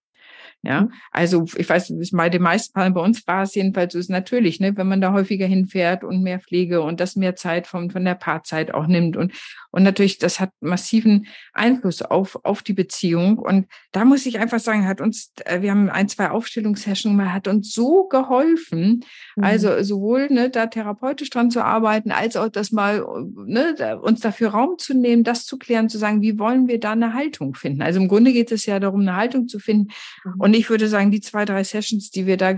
Ja, 0.62 0.82
mhm. 0.82 0.92
also 1.12 1.44
ich 1.56 1.68
weiß, 1.68 1.92
bei 2.12 2.28
den 2.30 2.42
meisten 2.42 2.78
Fällen 2.78 2.94
bei 2.94 3.00
uns 3.00 3.26
war 3.28 3.42
es 3.42 3.54
jedenfalls 3.54 3.92
so 3.92 3.98
ist 3.98 4.10
natürlich, 4.10 4.58
ne, 4.58 4.76
wenn 4.76 4.88
man 4.88 5.00
da 5.00 5.12
häufiger 5.12 5.46
hinfährt 5.46 6.02
und 6.02 6.22
mehr 6.22 6.40
Pflege 6.40 6.82
und 6.82 6.98
das 6.98 7.14
mehr 7.14 7.36
Zeit 7.36 7.68
von, 7.68 7.90
von 7.90 8.04
der 8.04 8.16
Paarzeit 8.16 8.74
auch 8.74 8.88
nimmt 8.88 9.16
und 9.16 9.32
und 9.70 9.82
natürlich, 9.82 10.18
das 10.18 10.40
hat 10.40 10.50
massiven 10.60 11.26
Einfluss 11.52 12.00
auf, 12.00 12.38
auf 12.42 12.62
die 12.62 12.72
Beziehung. 12.72 13.38
Und 13.38 13.66
da 13.92 14.04
muss 14.04 14.24
ich 14.24 14.38
einfach 14.38 14.60
sagen, 14.60 14.86
hat 14.86 15.00
uns, 15.00 15.32
äh, 15.44 15.60
wir 15.60 15.70
haben 15.70 15.90
ein, 15.90 16.08
zwei 16.08 16.30
Aufstellungssessions 16.30 17.16
gemacht, 17.16 17.34
hat 17.34 17.48
uns 17.48 17.72
so 17.72 18.08
geholfen, 18.08 19.04
mhm. 19.36 19.44
also 19.44 19.82
sowohl 19.82 20.28
ne, 20.30 20.48
da 20.48 20.66
therapeutisch 20.66 21.28
dran 21.28 21.50
zu 21.50 21.62
arbeiten, 21.62 22.12
als 22.12 22.36
auch 22.36 22.48
das 22.48 22.72
mal, 22.72 23.04
ne, 23.46 23.98
uns 24.00 24.20
dafür 24.20 24.50
Raum 24.50 24.78
zu 24.78 24.94
nehmen, 24.94 25.22
das 25.22 25.44
zu 25.44 25.58
klären, 25.58 25.90
zu 25.90 25.98
sagen, 25.98 26.22
wie 26.22 26.38
wollen 26.38 26.66
wir 26.66 26.80
da 26.80 26.92
eine 26.92 27.12
Haltung 27.12 27.54
finden? 27.54 27.82
Also 27.82 28.00
im 28.00 28.08
Grunde 28.08 28.32
geht 28.32 28.50
es 28.50 28.64
ja 28.64 28.80
darum, 28.80 29.02
eine 29.02 29.16
Haltung 29.16 29.48
zu 29.48 29.58
finden. 29.58 29.92
Mhm. 30.24 30.34
Und 30.38 30.54
ich 30.58 30.70
würde 30.70 30.88
sagen, 30.88 31.12
die 31.12 31.20
zwei, 31.20 31.44
drei 31.44 31.62
Sessions, 31.62 32.10
die 32.10 32.26
wir 32.26 32.36
da 32.36 32.54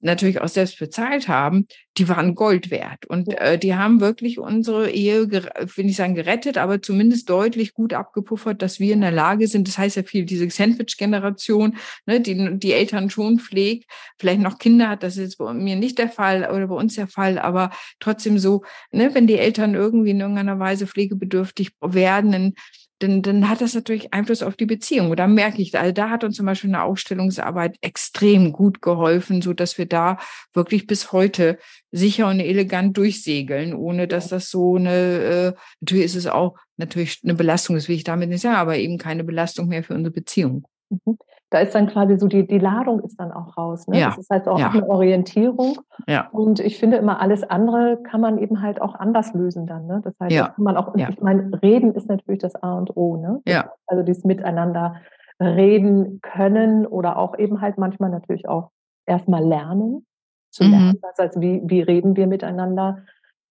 natürlich 0.00 0.40
auch 0.40 0.48
selbst 0.48 0.78
bezahlt 0.80 1.28
haben, 1.28 1.66
die 1.96 2.08
waren 2.08 2.34
Gold 2.34 2.70
wert. 2.70 3.06
Und 3.06 3.32
äh, 3.38 3.56
die 3.56 3.74
haben 3.76 4.00
wirklich 4.00 4.38
unsere 4.38 4.90
Ehe, 4.90 5.30
will 5.30 5.86
ich 5.86 5.96
sagen, 5.96 6.16
gerettet, 6.16 6.58
aber 6.58 6.82
zumindest 6.82 7.30
deutlich 7.30 7.72
gut 7.72 7.94
abgepuffert, 7.94 8.62
dass 8.62 8.80
wir 8.80 8.92
in 8.92 9.00
der 9.00 9.12
Lage 9.12 9.46
sind. 9.46 9.68
Das 9.68 9.78
heißt 9.78 9.96
ja 9.96 10.02
viel, 10.02 10.24
diese 10.24 10.50
Sandwich-Generation, 10.50 11.76
ne, 12.04 12.20
die 12.20 12.58
die 12.58 12.72
Eltern 12.72 13.10
schon 13.10 13.38
pflegt, 13.38 13.88
vielleicht 14.18 14.40
noch 14.40 14.58
Kinder 14.58 14.88
hat, 14.88 15.04
das 15.04 15.16
ist 15.16 15.22
jetzt 15.22 15.38
bei 15.38 15.54
mir 15.54 15.76
nicht 15.76 15.98
der 15.98 16.08
Fall 16.08 16.50
oder 16.50 16.66
bei 16.66 16.74
uns 16.74 16.96
der 16.96 17.08
Fall, 17.08 17.38
aber 17.38 17.70
trotzdem 18.00 18.38
so, 18.38 18.64
ne, 18.90 19.14
wenn 19.14 19.28
die 19.28 19.38
Eltern 19.38 19.74
irgendwie 19.74 20.10
in 20.10 20.20
irgendeiner 20.20 20.58
Weise 20.58 20.86
pflegebedürftig 20.86 21.70
werden, 21.80 22.32
dann 22.32 22.54
dann, 22.98 23.22
dann 23.22 23.48
hat 23.48 23.60
das 23.60 23.74
natürlich 23.74 24.14
Einfluss 24.14 24.42
auf 24.42 24.56
die 24.56 24.66
Beziehung. 24.66 25.10
Oder 25.10 25.26
merke 25.26 25.60
ich, 25.60 25.76
also 25.78 25.92
da 25.92 26.10
hat 26.10 26.24
uns 26.24 26.36
zum 26.36 26.46
Beispiel 26.46 26.70
eine 26.70 26.82
Ausstellungsarbeit 26.82 27.76
extrem 27.80 28.52
gut 28.52 28.80
geholfen, 28.80 29.42
so 29.42 29.52
dass 29.52 29.78
wir 29.78 29.86
da 29.86 30.18
wirklich 30.54 30.86
bis 30.86 31.12
heute 31.12 31.58
sicher 31.90 32.28
und 32.28 32.40
elegant 32.40 32.96
durchsegeln, 32.96 33.74
ohne 33.74 34.08
dass 34.08 34.28
das 34.28 34.50
so 34.50 34.76
eine, 34.76 34.94
äh, 34.94 35.52
natürlich 35.80 36.06
ist 36.06 36.16
es 36.16 36.26
auch 36.26 36.56
natürlich 36.76 37.20
eine 37.22 37.34
Belastung, 37.34 37.76
das 37.76 37.88
will 37.88 37.96
ich 37.96 38.04
damit 38.04 38.28
nicht 38.28 38.42
sagen, 38.42 38.56
aber 38.56 38.76
eben 38.76 38.98
keine 38.98 39.24
Belastung 39.24 39.68
mehr 39.68 39.82
für 39.82 39.94
unsere 39.94 40.12
Beziehung. 40.12 40.66
Mhm 40.88 41.18
da 41.50 41.60
ist 41.60 41.74
dann 41.74 41.86
quasi 41.86 42.18
so 42.18 42.26
die, 42.26 42.46
die 42.46 42.58
Ladung 42.58 43.00
ist 43.00 43.20
dann 43.20 43.30
auch 43.32 43.56
raus. 43.56 43.86
Ne? 43.86 44.00
Ja. 44.00 44.06
Das 44.08 44.18
ist 44.18 44.30
halt 44.30 44.48
auch 44.48 44.58
ja. 44.58 44.70
eine 44.70 44.88
Orientierung. 44.88 45.78
Ja. 46.08 46.28
Und 46.32 46.58
ich 46.58 46.78
finde 46.78 46.96
immer, 46.96 47.20
alles 47.20 47.44
andere 47.44 48.02
kann 48.02 48.20
man 48.20 48.38
eben 48.38 48.62
halt 48.62 48.82
auch 48.82 48.94
anders 48.96 49.32
lösen 49.32 49.66
dann. 49.66 49.86
Ne? 49.86 50.00
Das 50.02 50.14
heißt, 50.20 50.32
ja. 50.32 50.46
das 50.46 50.56
kann 50.56 50.64
man 50.64 50.76
auch, 50.76 50.96
ja. 50.96 51.08
ich 51.08 51.20
meine, 51.20 51.50
reden 51.62 51.94
ist 51.94 52.08
natürlich 52.08 52.40
das 52.40 52.56
A 52.62 52.76
und 52.76 52.96
O. 52.96 53.16
Ne? 53.16 53.40
Ja. 53.46 53.72
Also 53.86 54.02
dieses 54.02 54.24
Miteinander 54.24 54.96
reden 55.40 56.20
können 56.20 56.86
oder 56.86 57.16
auch 57.18 57.38
eben 57.38 57.60
halt 57.60 57.78
manchmal 57.78 58.10
natürlich 58.10 58.48
auch 58.48 58.70
erstmal 59.04 59.44
lernen 59.44 60.04
zu 60.50 60.64
lernen. 60.64 60.88
Mhm. 60.88 61.00
Das 61.02 61.18
heißt, 61.18 61.40
wie, 61.40 61.62
wie 61.64 61.82
reden 61.82 62.16
wir 62.16 62.26
miteinander? 62.26 63.02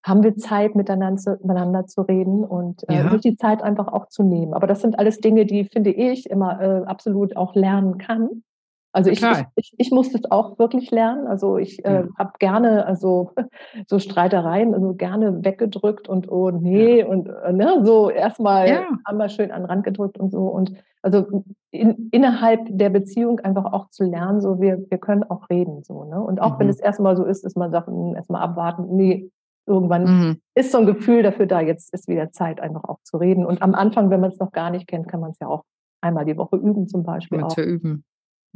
Haben 0.06 0.22
wir 0.22 0.36
Zeit, 0.36 0.76
miteinander, 0.76 1.40
miteinander 1.42 1.88
zu 1.88 2.02
reden 2.02 2.44
und 2.44 2.88
äh, 2.88 2.98
ja. 2.98 3.18
die 3.18 3.38
Zeit 3.38 3.64
einfach 3.64 3.88
auch 3.88 4.08
zu 4.08 4.22
nehmen. 4.22 4.54
Aber 4.54 4.68
das 4.68 4.82
sind 4.82 5.00
alles 5.00 5.20
Dinge, 5.20 5.48
die, 5.48 5.66
finde 5.66 5.90
ich, 5.92 6.30
immer 6.30 6.62
äh, 6.62 6.86
absolut 6.86 7.36
auch 7.36 7.56
lernen 7.56 7.98
kann. 7.98 8.44
Also 8.92 9.10
ich, 9.10 9.22
ich, 9.22 9.44
ich, 9.56 9.74
ich 9.78 9.92
musste 9.92 10.20
es 10.20 10.32
auch 10.32 10.60
wirklich 10.60 10.92
lernen. 10.92 11.26
Also 11.28 11.58
ich 11.58 11.84
äh, 11.84 12.04
ja. 12.04 12.08
habe 12.18 12.34
gerne 12.38 12.86
also 12.86 13.32
so 13.88 13.98
Streitereien 13.98 14.76
also 14.76 14.94
gerne 14.94 15.44
weggedrückt 15.44 16.08
und 16.08 16.32
oh 16.32 16.52
nee 16.52 17.00
ja. 17.00 17.08
und 17.08 17.28
äh, 17.28 17.52
ne, 17.52 17.82
so 17.84 18.12
erstmal 18.12 18.70
ja. 18.70 18.88
einmal 19.04 19.30
schön 19.30 19.52
an 19.52 19.64
den 19.64 19.66
Rand 19.66 19.84
gedrückt 19.84 20.18
und 20.18 20.32
so 20.32 20.48
und 20.48 20.76
also 21.02 21.44
in, 21.72 22.10
innerhalb 22.12 22.62
der 22.70 22.90
Beziehung 22.90 23.42
einfach 23.42 23.66
auch 23.74 23.90
zu 23.90 24.06
lernen, 24.06 24.40
so 24.40 24.62
wir 24.62 24.86
wir 24.90 24.98
können 24.98 25.24
auch 25.24 25.50
reden 25.50 25.84
so 25.84 26.06
ne 26.06 26.22
und 26.22 26.40
auch 26.40 26.54
mhm. 26.54 26.60
wenn 26.60 26.70
es 26.70 26.80
erstmal 26.80 27.18
so 27.18 27.26
ist, 27.26 27.44
dass 27.44 27.56
man 27.56 27.72
sagt, 27.72 27.88
hm, 27.88 28.16
erstmal 28.16 28.44
abwarten, 28.44 28.96
nee 28.96 29.30
irgendwann 29.66 30.04
mhm. 30.04 30.42
ist 30.56 30.72
so 30.72 30.80
ein 30.80 30.86
Gefühl 30.86 31.24
dafür 31.24 31.46
da, 31.46 31.62
jetzt 31.62 31.94
ist 31.94 32.08
wieder 32.08 32.32
Zeit, 32.32 32.60
einfach 32.60 32.84
auch 32.84 33.00
zu 33.04 33.18
reden. 33.18 33.46
Und 33.46 33.62
am 33.62 33.76
Anfang, 33.76 34.10
wenn 34.10 34.22
man 34.22 34.32
es 34.32 34.40
noch 34.40 34.52
gar 34.52 34.70
nicht 34.70 34.88
kennt, 34.88 35.08
kann 35.08 35.20
man 35.20 35.32
es 35.32 35.40
ja 35.40 35.48
auch 35.48 35.64
einmal 36.02 36.26
die 36.26 36.38
Woche 36.38 36.58
üben 36.58 36.88
zum 36.88 37.04
Beispiel. 37.04 37.44
Auch. 37.44 37.50
Zu 37.50 37.62
üben. 37.62 38.04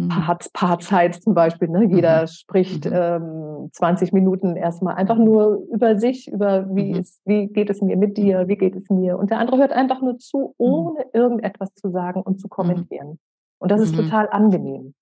Part, 0.08 0.54
Paarzeit 0.54 1.16
zum 1.16 1.34
Beispiel. 1.34 1.68
Ne? 1.68 1.84
Jeder 1.84 2.22
mhm. 2.22 2.28
spricht 2.28 2.86
mhm. 2.86 2.94
ähm, 2.94 3.70
20 3.74 4.14
Minuten 4.14 4.56
erstmal 4.56 4.96
einfach 4.96 5.18
nur 5.18 5.66
über 5.74 5.98
sich, 5.98 6.32
über 6.32 6.74
wie, 6.74 6.94
mhm. 6.94 7.00
ist, 7.00 7.22
wie 7.26 7.48
geht 7.48 7.70
es 7.70 7.82
mir 7.82 7.98
mit 7.98 8.18
dir, 8.18 8.48
wie 8.48 8.56
geht 8.56 8.76
es 8.76 8.90
mir. 8.90 9.18
Und 9.18 9.30
der 9.30 9.40
andere 9.40 9.58
hört 9.58 9.74
einfach 9.74 10.02
nur 10.02 10.18
zu, 10.18 10.56
mhm. 10.58 10.66
ohne 10.66 11.06
irgendetwas 11.12 11.74
zu 11.74 11.90
sagen 11.92 12.22
und 12.22 12.40
zu 12.40 12.48
mhm. 12.48 12.52
kommentieren. 12.52 13.20
Und 13.58 13.72
das 13.72 13.82
ist 13.82 13.94
mhm. 13.94 14.04
total 14.04 14.30
angenehm, 14.30 14.94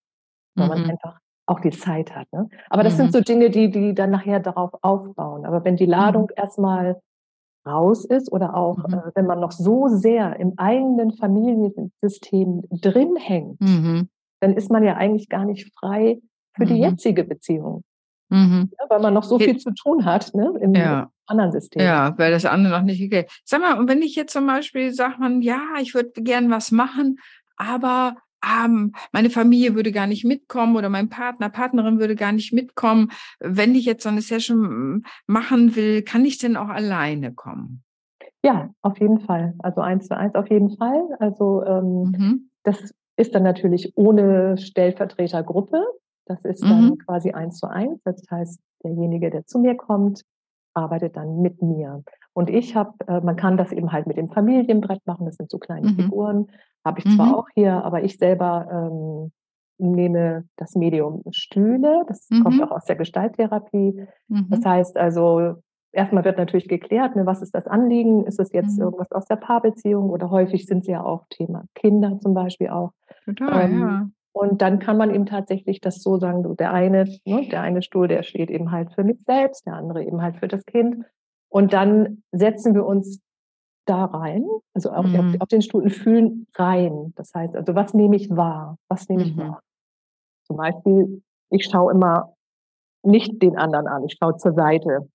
weil 0.56 0.68
man 0.68 0.90
einfach 0.90 1.20
auch 1.48 1.60
die 1.62 1.72
Zeit 1.72 2.16
hat. 2.16 2.32
Ne? 2.32 2.50
Aber 2.70 2.84
das 2.84 2.98
sind 2.98 3.12
so 3.12 3.22
Dinge, 3.22 3.50
die, 3.50 3.72
die 3.72 3.96
dann 3.96 4.12
nachher 4.12 4.40
darauf 4.40 4.72
aufbauen. 4.82 5.46
Aber 5.46 5.64
wenn 5.64 5.78
die 5.78 5.86
Ladung 5.86 6.30
erstmal 6.36 7.02
raus 7.66 8.06
ist 8.06 8.32
oder 8.32 8.56
auch 8.56 8.78
äh, 8.86 9.12
wenn 9.16 9.26
man 9.26 9.40
noch 9.40 9.52
so 9.52 9.88
sehr 9.88 10.40
im 10.40 10.54
eigenen 10.58 11.14
Familiensystem 11.14 12.64
drin 12.70 13.16
hängt, 13.18 13.60
dann 14.40 14.54
ist 14.54 14.72
man 14.72 14.84
ja 14.84 14.96
eigentlich 14.96 15.30
gar 15.30 15.46
nicht 15.46 15.74
frei 15.78 16.22
für 16.56 16.64
mhm. 16.64 16.68
die 16.68 16.80
jetzige 16.80 17.24
Beziehung. 17.24 17.84
Mhm. 18.30 18.70
Ja, 18.78 18.86
weil 18.90 19.00
man 19.00 19.14
noch 19.14 19.24
so 19.24 19.40
viel 19.40 19.58
zu 19.58 19.74
tun 19.74 20.04
hat 20.04 20.34
ne, 20.34 20.54
im 20.60 20.76
ja. 20.76 21.10
anderen 21.28 21.52
System. 21.52 21.82
Ja, 21.82 22.14
weil 22.18 22.32
das 22.32 22.46
andere 22.46 22.78
noch 22.78 22.84
nicht 22.84 23.00
geht. 23.10 23.32
Sag 23.46 23.62
mal, 23.62 23.80
und 23.80 23.88
wenn 23.88 24.02
ich 24.02 24.16
jetzt 24.16 24.34
zum 24.34 24.46
Beispiel 24.46 24.94
sage, 24.94 25.16
man, 25.20 25.42
ja, 25.42 25.62
ich 25.82 25.94
würde 25.94 26.12
gern 26.22 26.50
was 26.52 26.72
machen, 26.72 27.20
aber 27.56 28.16
ähm, 28.46 28.94
meine 29.12 29.30
Familie 29.30 29.76
würde 29.76 29.92
gar 29.92 30.08
nicht 30.08 30.26
mitkommen 30.26 30.76
oder 30.76 30.90
mein 30.90 31.10
Partner, 31.10 31.50
Partnerin 31.50 32.00
würde 32.00 32.16
gar 32.16 32.32
nicht 32.32 32.54
mitkommen. 32.54 33.12
Wenn 33.40 33.76
ich 33.76 33.86
jetzt 33.86 34.04
so 34.04 34.10
eine 34.10 34.22
Session 34.22 35.04
machen 35.26 35.76
will, 35.76 36.04
kann 36.04 36.26
ich 36.26 36.38
denn 36.38 36.58
auch 36.58 36.70
alleine 36.70 37.34
kommen? 37.34 37.84
Ja, 38.44 38.70
auf 38.82 39.00
jeden 39.00 39.20
Fall. 39.20 39.56
Also 39.60 39.82
eins 39.82 40.08
zu 40.08 40.16
eins 40.16 40.36
auf 40.36 40.50
jeden 40.50 40.78
Fall. 40.78 41.02
Also 41.20 41.64
ähm, 41.66 42.12
mhm. 42.16 42.50
das 42.64 42.94
ist 43.18 43.34
dann 43.34 43.44
natürlich 43.44 43.94
ohne 43.96 44.58
Stellvertretergruppe. 44.58 45.84
Das 46.26 46.44
ist 46.46 46.64
dann 46.64 46.90
mhm. 46.90 46.98
quasi 47.00 47.32
eins 47.32 47.58
zu 47.58 47.68
eins. 47.68 48.02
Das 48.04 48.22
heißt, 48.30 48.60
derjenige, 48.84 49.30
der 49.30 49.46
zu 49.46 49.60
mir 49.60 49.76
kommt, 49.76 50.24
arbeitet 50.74 51.18
dann 51.18 51.42
mit 51.42 51.62
mir. 51.62 52.04
Und 52.34 52.50
ich 52.52 52.76
habe, 52.76 52.94
äh, 53.08 53.20
man 53.22 53.36
kann 53.36 53.58
das 53.58 53.72
eben 53.72 53.92
halt 53.92 54.06
mit 54.06 54.18
dem 54.18 54.30
Familienbrett 54.30 55.06
machen. 55.08 55.26
Das 55.26 55.36
sind 55.38 55.50
so 55.50 55.58
kleine 55.58 55.90
mhm. 55.90 55.96
Figuren. 55.96 56.48
Habe 56.86 57.00
ich 57.00 57.06
mhm. 57.06 57.12
zwar 57.12 57.38
auch 57.38 57.48
hier, 57.54 57.84
aber 57.84 58.04
ich 58.04 58.18
selber 58.18 58.68
ähm, 58.72 59.32
nehme 59.78 60.46
das 60.56 60.76
Medium 60.76 61.22
Stühle. 61.32 62.04
Das 62.08 62.28
kommt 62.30 62.58
mhm. 62.58 62.64
auch 62.64 62.72
aus 62.72 62.86
der 62.86 62.96
Gestalttherapie. 62.96 64.08
Das 64.28 64.60
mhm. 64.60 64.66
heißt 64.66 64.98
also, 64.98 65.56
erstmal 65.92 66.26
wird 66.26 66.38
natürlich 66.38 66.68
geklärt, 66.68 67.16
ne, 67.16 67.26
was 67.26 67.42
ist 67.42 67.54
das 67.54 67.68
Anliegen? 67.68 68.26
Ist 68.26 68.40
es 68.40 68.52
jetzt 68.54 68.78
mhm. 68.78 68.86
irgendwas 68.86 69.12
aus 69.12 69.26
der 69.26 69.36
Paarbeziehung 69.36 70.10
oder 70.10 70.30
häufig 70.30 70.66
sind 70.66 70.86
sie 70.86 70.92
ja 70.92 71.04
auch 71.04 71.26
Thema 71.30 71.66
Kinder 71.76 72.20
zum 72.20 72.34
Beispiel 72.34 72.70
auch. 72.70 72.92
Total, 73.26 73.66
ähm, 73.66 73.80
ja. 73.80 74.10
Und 74.32 74.62
dann 74.62 74.78
kann 74.78 74.98
man 74.98 75.14
eben 75.14 75.26
tatsächlich 75.26 75.82
das 75.82 76.04
so 76.04 76.18
sagen, 76.18 76.44
du, 76.44 76.54
der 76.54 76.72
eine, 76.72 77.06
ne, 77.26 77.48
der 77.50 77.62
eine 77.62 77.82
Stuhl, 77.82 78.08
der 78.08 78.22
steht 78.22 78.52
eben 78.52 78.72
halt 78.72 78.94
für 78.94 79.04
mich 79.04 79.18
selbst, 79.26 79.66
der 79.66 79.74
andere 79.74 80.04
eben 80.04 80.22
halt 80.22 80.38
für 80.38 80.48
das 80.48 80.66
Kind. 80.66 81.06
Und 81.50 81.74
dann 81.74 82.22
setzen 82.32 82.76
wir 82.76 82.86
uns 82.86 83.20
da 83.88 84.06
rein, 84.06 84.46
also 84.74 84.92
auch 84.92 85.04
mhm. 85.04 85.16
auf, 85.16 85.42
auf, 85.42 85.48
den 85.48 85.62
Stuhl 85.62 85.84
und 85.84 85.90
fühlen 85.92 86.48
rein. 86.56 87.14
Das 87.16 87.34
heißt, 87.34 87.56
also 87.56 87.76
was 87.76 87.94
nehme 87.94 88.16
ich 88.16 88.30
wahr? 88.30 88.78
Was 88.90 89.10
nehme 89.10 89.24
mhm. 89.24 89.30
ich 89.30 89.38
wahr? 89.38 89.62
Zum 90.46 90.58
Beispiel, 90.58 91.22
ich 91.50 91.66
schaue 91.66 91.92
immer 91.92 92.34
nicht 93.04 93.42
den 93.42 93.58
anderen 93.58 93.88
an, 93.88 94.04
ich 94.04 94.18
schaue 94.20 94.38
zur 94.38 94.54
Seite. 94.54 95.10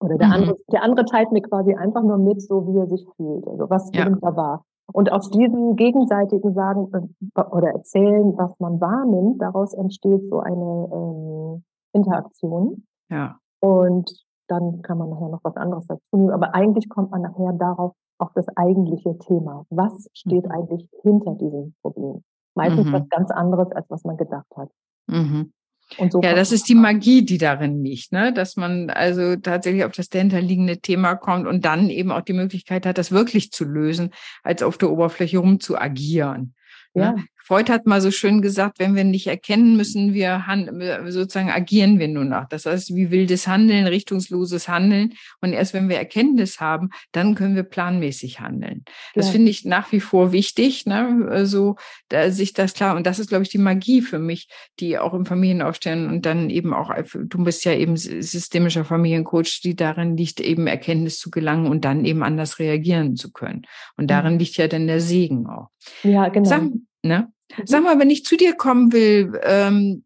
Oder 0.00 0.18
der, 0.18 0.26
mhm. 0.28 0.32
andere, 0.32 0.56
der 0.72 0.82
andere 0.82 1.06
teilt 1.06 1.30
mir 1.32 1.42
quasi 1.42 1.74
einfach 1.74 2.02
nur 2.02 2.18
mit, 2.18 2.42
so 2.42 2.66
wie 2.66 2.78
er 2.78 2.88
sich 2.88 3.06
fühlt. 3.16 3.46
Also 3.46 3.70
was 3.70 3.90
ja. 3.94 4.08
da 4.08 4.36
war. 4.36 4.64
Und 4.92 5.12
aus 5.12 5.30
diesem 5.30 5.76
gegenseitigen 5.76 6.52
Sagen 6.54 6.90
äh, 6.92 7.40
oder 7.40 7.68
Erzählen, 7.70 8.36
was 8.36 8.58
man 8.58 8.80
wahrnimmt, 8.80 9.40
daraus 9.40 9.74
entsteht 9.74 10.26
so 10.26 10.40
eine 10.40 10.88
ähm, 10.92 11.64
Interaktion. 11.92 12.84
Ja. 13.08 13.38
Und 13.60 14.10
dann 14.52 14.82
kann 14.82 14.98
man 14.98 15.08
nachher 15.08 15.28
noch 15.28 15.42
was 15.42 15.56
anderes 15.56 15.86
dazu 15.86 16.16
nehmen. 16.16 16.30
Aber 16.30 16.54
eigentlich 16.54 16.88
kommt 16.88 17.10
man 17.10 17.22
nachher 17.22 17.52
darauf, 17.54 17.94
auf 18.18 18.30
das 18.34 18.46
eigentliche 18.56 19.18
Thema. 19.18 19.66
Was 19.70 20.08
steht 20.14 20.44
mhm. 20.44 20.50
eigentlich 20.52 20.88
hinter 21.02 21.34
diesem 21.34 21.74
Problem? 21.82 22.22
Meistens 22.54 22.86
mhm. 22.86 22.92
was 22.92 23.08
ganz 23.08 23.30
anderes, 23.30 23.72
als 23.72 23.88
was 23.88 24.04
man 24.04 24.16
gedacht 24.16 24.46
hat. 24.56 24.68
Mhm. 25.08 25.52
So 26.10 26.20
ja, 26.22 26.34
das 26.34 26.52
ist 26.52 26.68
die 26.68 26.74
Magie, 26.74 27.22
die 27.22 27.36
darin 27.36 27.84
liegt, 27.84 28.12
ne? 28.12 28.32
dass 28.32 28.56
man 28.56 28.88
also 28.88 29.36
tatsächlich 29.36 29.84
auf 29.84 29.92
das 29.92 30.08
dahinterliegende 30.08 30.78
Thema 30.78 31.16
kommt 31.16 31.46
und 31.46 31.64
dann 31.66 31.90
eben 31.90 32.12
auch 32.12 32.22
die 32.22 32.32
Möglichkeit 32.32 32.86
hat, 32.86 32.96
das 32.96 33.12
wirklich 33.12 33.50
zu 33.50 33.64
lösen, 33.64 34.10
als 34.42 34.62
auf 34.62 34.78
der 34.78 34.90
Oberfläche 34.90 35.38
rum 35.38 35.60
zu 35.60 35.76
agieren. 35.76 36.54
Ne? 36.94 37.16
Freud 37.44 37.70
hat 37.72 37.86
mal 37.86 38.00
so 38.00 38.10
schön 38.10 38.40
gesagt, 38.40 38.78
wenn 38.78 38.94
wir 38.94 39.04
nicht 39.04 39.26
erkennen 39.26 39.76
müssen, 39.76 40.14
wir 40.14 40.44
sozusagen 41.08 41.50
agieren 41.50 41.98
wir 41.98 42.08
nur 42.08 42.24
noch. 42.24 42.48
Das 42.48 42.66
heißt, 42.66 42.94
wie 42.94 43.10
wildes 43.10 43.46
Handeln, 43.46 43.86
richtungsloses 43.86 44.68
Handeln. 44.68 45.14
Und 45.40 45.52
erst 45.52 45.74
wenn 45.74 45.88
wir 45.88 45.96
Erkenntnis 45.96 46.60
haben, 46.60 46.90
dann 47.10 47.34
können 47.34 47.56
wir 47.56 47.64
planmäßig 47.64 48.40
handeln. 48.40 48.84
Das 49.14 49.26
ja. 49.26 49.32
finde 49.32 49.50
ich 49.50 49.64
nach 49.64 49.90
wie 49.92 50.00
vor 50.00 50.32
wichtig, 50.32 50.86
ne? 50.86 51.26
also 51.28 51.76
da 52.08 52.30
sich 52.30 52.52
das 52.52 52.74
klar. 52.74 52.96
Und 52.96 53.06
das 53.06 53.18
ist, 53.18 53.28
glaube 53.28 53.42
ich, 53.42 53.50
die 53.50 53.58
Magie 53.58 54.02
für 54.02 54.18
mich, 54.18 54.48
die 54.78 54.98
auch 54.98 55.14
im 55.14 55.26
Familienaufstellen 55.26 56.08
und 56.08 56.24
dann 56.26 56.50
eben 56.50 56.72
auch, 56.72 56.92
du 57.14 57.44
bist 57.44 57.64
ja 57.64 57.74
eben 57.74 57.96
systemischer 57.96 58.84
Familiencoach, 58.84 59.60
die 59.62 59.74
darin 59.74 60.16
liegt, 60.16 60.40
eben 60.40 60.66
Erkenntnis 60.66 61.18
zu 61.18 61.30
gelangen 61.30 61.66
und 61.66 61.84
dann 61.84 62.04
eben 62.04 62.22
anders 62.22 62.58
reagieren 62.58 63.16
zu 63.16 63.32
können. 63.32 63.62
Und 63.96 64.10
darin 64.10 64.38
liegt 64.38 64.56
ja 64.56 64.68
dann 64.68 64.86
der 64.86 65.00
Segen 65.00 65.46
auch. 65.46 65.68
Ja, 66.02 66.28
genau. 66.28 66.48
Sag, 66.48 66.62
ne? 67.02 67.32
Mhm. 67.56 67.62
Sag 67.66 67.82
mal, 67.82 67.98
wenn 67.98 68.10
ich 68.10 68.24
zu 68.24 68.36
dir 68.36 68.54
kommen 68.54 68.92
will, 68.92 69.38
ähm, 69.44 70.04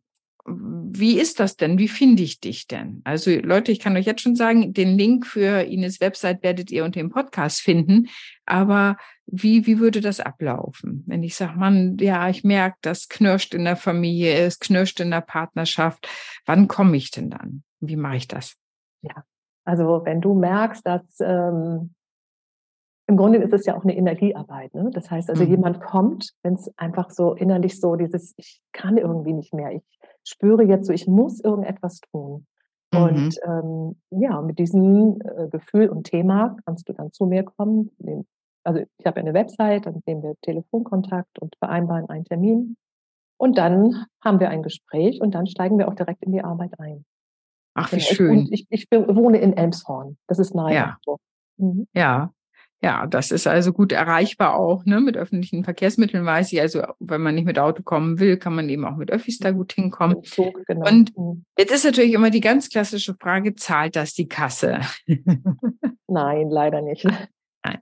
wie 0.49 1.19
ist 1.19 1.41
das 1.41 1.57
denn? 1.57 1.79
Wie 1.79 1.89
finde 1.89 2.23
ich 2.23 2.41
dich 2.41 2.69
denn? 2.69 3.01
Also 3.05 3.33
Leute, 3.33 3.73
ich 3.73 3.81
kann 3.81 3.97
euch 3.97 4.07
jetzt 4.07 4.23
schon 4.23 4.37
sagen, 4.37 4.73
den 4.73 4.97
Link 4.97 5.27
für 5.27 5.63
Ines 5.63 6.01
Website 6.01 6.43
werdet 6.43 6.71
ihr 6.71 6.85
unter 6.85 7.01
dem 7.01 7.11
Podcast 7.11 7.61
finden. 7.61 8.09
Aber 8.45 8.97
wie, 9.27 9.67
wie 9.67 9.81
würde 9.81 10.01
das 10.01 10.21
ablaufen? 10.21 11.03
Wenn 11.07 11.25
ich 11.25 11.35
sage, 11.35 11.59
man, 11.59 11.97
ja, 11.99 12.29
ich 12.29 12.45
merke, 12.45 12.77
das 12.83 13.09
knirscht 13.09 13.55
in 13.55 13.65
der 13.65 13.77
Familie, 13.77 14.35
es 14.35 14.61
knirscht 14.61 15.01
in 15.01 15.11
der 15.11 15.21
Partnerschaft. 15.21 16.09
Wann 16.45 16.69
komme 16.69 16.97
ich 16.97 17.11
denn 17.11 17.31
dann? 17.31 17.65
Wie 17.81 17.97
mache 17.97 18.17
ich 18.17 18.29
das? 18.29 18.55
Ja, 19.03 19.25
also 19.65 20.03
wenn 20.05 20.21
du 20.21 20.35
merkst, 20.35 20.87
dass 20.87 21.19
ähm, 21.21 21.93
im 23.09 23.17
Grunde 23.17 23.39
ist 23.39 23.53
es 23.53 23.67
ja 23.67 23.77
auch 23.77 23.85
eine 23.85 23.97
Energiearbeit. 23.97 24.75
Ne? 24.75 24.91
Das 24.93 25.11
heißt 25.11 25.31
also, 25.31 25.45
mhm. 25.45 25.51
jemand 25.51 25.81
kommt, 25.81 26.33
wenn 26.43 26.55
es 26.55 26.71
einfach 26.77 27.11
so 27.11 27.35
innerlich 27.35 27.81
so 27.81 27.95
dieses, 27.95 28.35
ich 28.37 28.61
kann 28.73 28.97
irgendwie 28.97 29.33
nicht 29.33 29.55
mehr, 29.55 29.73
ich 29.73 29.83
spüre 30.25 30.65
jetzt 30.65 30.87
so, 30.87 30.93
ich 30.93 31.07
muss 31.07 31.41
irgendetwas 31.41 32.01
tun. 32.01 32.47
Mhm. 32.93 32.99
Und 32.99 33.39
ähm, 33.45 33.97
ja, 34.11 34.43
mit 34.43 34.59
diesem 34.59 35.21
äh, 35.21 35.49
Gefühl 35.49 35.89
und 35.89 36.05
Thema 36.05 36.57
kannst 36.65 36.89
du 36.89 36.93
dann 36.93 37.13
zu 37.13 37.27
mir 37.27 37.45
kommen. 37.45 37.93
Also 38.65 38.81
ich 38.99 39.07
habe 39.07 39.21
eine 39.21 39.35
Website, 39.35 39.87
dann 39.87 40.03
nehmen 40.07 40.25
wir 40.25 40.35
Telefonkontakt 40.43 41.39
und 41.41 41.55
vereinbaren 41.59 42.09
einen 42.09 42.25
Termin. 42.25 42.77
Und 43.39 43.59
dann 43.59 44.07
haben 44.25 44.41
wir 44.41 44.49
ein 44.49 44.63
Gespräch 44.63 45.21
und 45.21 45.35
dann 45.35 45.47
steigen 45.47 45.79
wir 45.79 45.89
auch 45.89 45.95
direkt 45.95 46.25
in 46.25 46.33
die 46.33 46.43
Arbeit 46.43 46.73
ein. 46.81 47.05
Ach, 47.75 47.93
wie 47.93 48.01
schön. 48.01 48.49
Ich, 48.51 48.67
ich, 48.71 48.87
ich 48.91 48.91
wohne 48.91 49.39
in 49.39 49.53
Elmshorn. 49.53 50.17
Das 50.27 50.39
ist 50.39 50.55
nahe. 50.55 50.75
Ja. 50.75 50.97
Mhm. 51.59 51.87
Ja, 51.93 52.33
ja, 52.83 53.07
das 53.07 53.31
ist 53.31 53.47
also 53.47 53.73
gut 53.73 53.93
erreichbar 53.93 54.55
auch, 54.55 54.85
ne? 54.85 55.01
Mit 55.01 55.17
öffentlichen 55.17 55.65
Verkehrsmitteln 55.65 56.25
weiß 56.25 56.53
ich. 56.53 56.61
Also, 56.61 56.83
wenn 57.01 57.23
man 57.23 57.35
nicht 57.35 57.47
mit 57.47 57.59
Auto 57.59 57.83
kommen 57.83 58.21
will, 58.21 58.37
kann 58.37 58.55
man 58.55 58.69
eben 58.69 58.85
auch 58.85 58.97
mit 58.97 59.11
Öffis 59.11 59.39
da 59.39 59.51
gut 59.51 59.73
hinkommen. 59.73 60.23
Zug, 60.25 60.61
genau. 60.67 60.87
Und 60.89 61.17
mhm. 61.17 61.45
jetzt 61.59 61.73
ist 61.73 61.85
natürlich 61.85 62.13
immer 62.13 62.31
die 62.31 62.41
ganz 62.41 62.69
klassische 62.69 63.15
Frage, 63.19 63.55
zahlt 63.55 63.97
das 63.97 64.13
die 64.13 64.29
Kasse? 64.29 64.81
Nein, 66.07 66.51
leider 66.51 66.83
nicht. 66.83 67.07
Nein. 67.65 67.79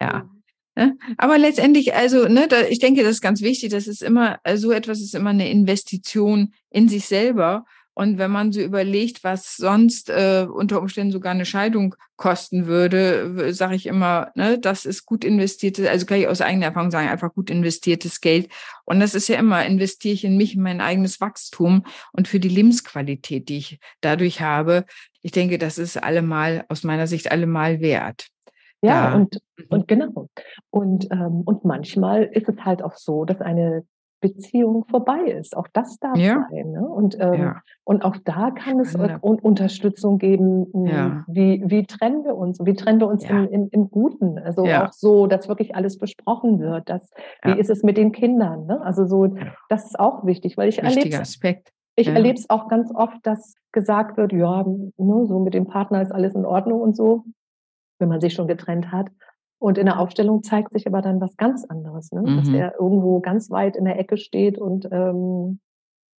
Ja. 0.00 0.30
Ne? 0.76 0.96
Aber 1.16 1.38
letztendlich, 1.38 1.94
also, 1.94 2.28
ne, 2.28 2.46
da, 2.46 2.62
ich 2.62 2.78
denke, 2.78 3.02
das 3.02 3.12
ist 3.12 3.20
ganz 3.22 3.40
wichtig. 3.40 3.70
Das 3.70 3.86
ist 3.86 4.02
immer, 4.02 4.38
so 4.54 4.70
etwas 4.70 5.00
ist 5.00 5.14
immer 5.14 5.30
eine 5.30 5.50
Investition 5.50 6.52
in 6.68 6.88
sich 6.88 7.06
selber. 7.06 7.64
Und 7.94 8.18
wenn 8.18 8.30
man 8.30 8.52
so 8.52 8.60
überlegt, 8.60 9.24
was 9.24 9.56
sonst 9.56 10.10
äh, 10.10 10.46
unter 10.50 10.80
Umständen 10.80 11.12
sogar 11.12 11.32
eine 11.32 11.44
Scheidung 11.44 11.96
kosten 12.16 12.66
würde, 12.66 13.52
sage 13.52 13.74
ich 13.74 13.86
immer, 13.86 14.30
ne, 14.34 14.58
das 14.58 14.86
ist 14.86 15.06
gut 15.06 15.24
investiertes, 15.24 15.86
also 15.86 16.06
kann 16.06 16.18
ich 16.18 16.28
aus 16.28 16.40
eigener 16.40 16.66
Erfahrung 16.66 16.90
sagen, 16.90 17.08
einfach 17.08 17.34
gut 17.34 17.50
investiertes 17.50 18.20
Geld. 18.20 18.48
Und 18.84 19.00
das 19.00 19.14
ist 19.14 19.28
ja 19.28 19.38
immer, 19.38 19.64
investiere 19.66 20.14
ich 20.14 20.24
in 20.24 20.36
mich, 20.36 20.54
in 20.54 20.62
mein 20.62 20.80
eigenes 20.80 21.20
Wachstum 21.20 21.84
und 22.12 22.28
für 22.28 22.40
die 22.40 22.48
Lebensqualität, 22.48 23.48
die 23.48 23.58
ich 23.58 23.80
dadurch 24.00 24.40
habe. 24.40 24.84
Ich 25.22 25.32
denke, 25.32 25.58
das 25.58 25.76
ist 25.78 25.96
allemal, 25.96 26.64
aus 26.68 26.84
meiner 26.84 27.06
Sicht 27.06 27.30
allemal 27.30 27.80
wert. 27.80 28.28
Ja, 28.82 29.10
ja. 29.10 29.14
und, 29.14 29.40
mhm. 29.56 29.64
und 29.68 29.88
genau. 29.88 30.28
Und, 30.70 31.10
ähm, 31.10 31.42
und 31.44 31.64
manchmal 31.64 32.24
ist 32.24 32.48
es 32.48 32.64
halt 32.64 32.82
auch 32.82 32.96
so, 32.96 33.24
dass 33.24 33.40
eine 33.40 33.84
Beziehung 34.20 34.84
vorbei 34.90 35.20
ist. 35.24 35.56
Auch 35.56 35.66
das 35.72 35.98
darf 35.98 36.16
Ja. 36.18 36.46
sein. 36.50 36.72
Ne? 36.72 36.86
Und, 36.86 37.16
ähm, 37.18 37.34
Ja. 37.34 37.62
und 37.84 38.04
auch 38.04 38.16
da 38.24 38.50
kann 38.50 38.78
es. 38.80 38.94
Un 38.94 39.38
Unterstützung 39.40 40.18
geben. 40.18 40.66
m, 40.74 40.86
Ja. 40.86 41.24
Wie, 41.26 41.62
wie 41.66 41.84
trennen 41.86 42.24
wir 42.24 42.36
uns? 42.36 42.58
Wie 42.64 42.74
trennen 42.74 43.00
wir 43.00 43.08
uns 43.08 43.24
Ja. 43.26 43.44
im, 43.44 43.48
im, 43.48 43.68
im 43.72 43.90
Guten? 43.90 44.38
Also 44.38 44.64
Ja. 44.66 44.86
auch 44.86 44.92
so, 44.92 45.26
dass 45.26 45.48
wirklich 45.48 45.74
alles 45.74 45.98
besprochen 45.98 46.60
wird. 46.60 46.88
Dass, 46.90 47.10
wie 47.42 47.50
Ja. 47.50 47.56
ist 47.56 47.70
es 47.70 47.82
mit 47.82 47.96
den 47.96 48.12
Kindern? 48.12 48.66
Ne? 48.66 48.80
Also 48.82 49.06
so, 49.06 49.24
Ja. 49.26 49.54
das 49.68 49.86
ist 49.86 49.98
auch 49.98 50.24
wichtig, 50.26 50.56
weil 50.56 50.68
ich 50.68 50.82
erlebe 50.82 51.18
Aspekt. 51.18 51.72
ich 51.96 52.06
Ja. 52.08 52.14
erlebe 52.14 52.38
es 52.38 52.48
auch 52.50 52.68
ganz 52.68 52.90
oft, 52.94 53.18
dass 53.26 53.54
gesagt 53.72 54.16
wird, 54.16 54.32
ja, 54.32 54.64
ne, 54.64 55.26
so 55.26 55.38
mit 55.38 55.54
dem 55.54 55.66
Partner 55.66 56.02
ist 56.02 56.12
alles 56.12 56.34
in 56.34 56.44
Ordnung 56.44 56.80
und 56.80 56.96
so, 56.96 57.24
wenn 57.98 58.08
man 58.08 58.20
sich 58.20 58.32
schon 58.34 58.48
getrennt 58.48 58.90
hat. 58.92 59.08
Und 59.60 59.76
in 59.78 59.86
der 59.86 60.00
Aufstellung 60.00 60.42
zeigt 60.42 60.72
sich 60.72 60.86
aber 60.86 61.02
dann 61.02 61.20
was 61.20 61.36
ganz 61.36 61.64
anderes, 61.66 62.10
ne? 62.12 62.22
dass 62.24 62.48
Mhm. 62.48 62.54
er 62.54 62.74
irgendwo 62.80 63.20
ganz 63.20 63.50
weit 63.50 63.76
in 63.76 63.84
der 63.84 63.98
Ecke 63.98 64.16
steht 64.16 64.58
und 64.58 64.88
ähm, 64.90 65.60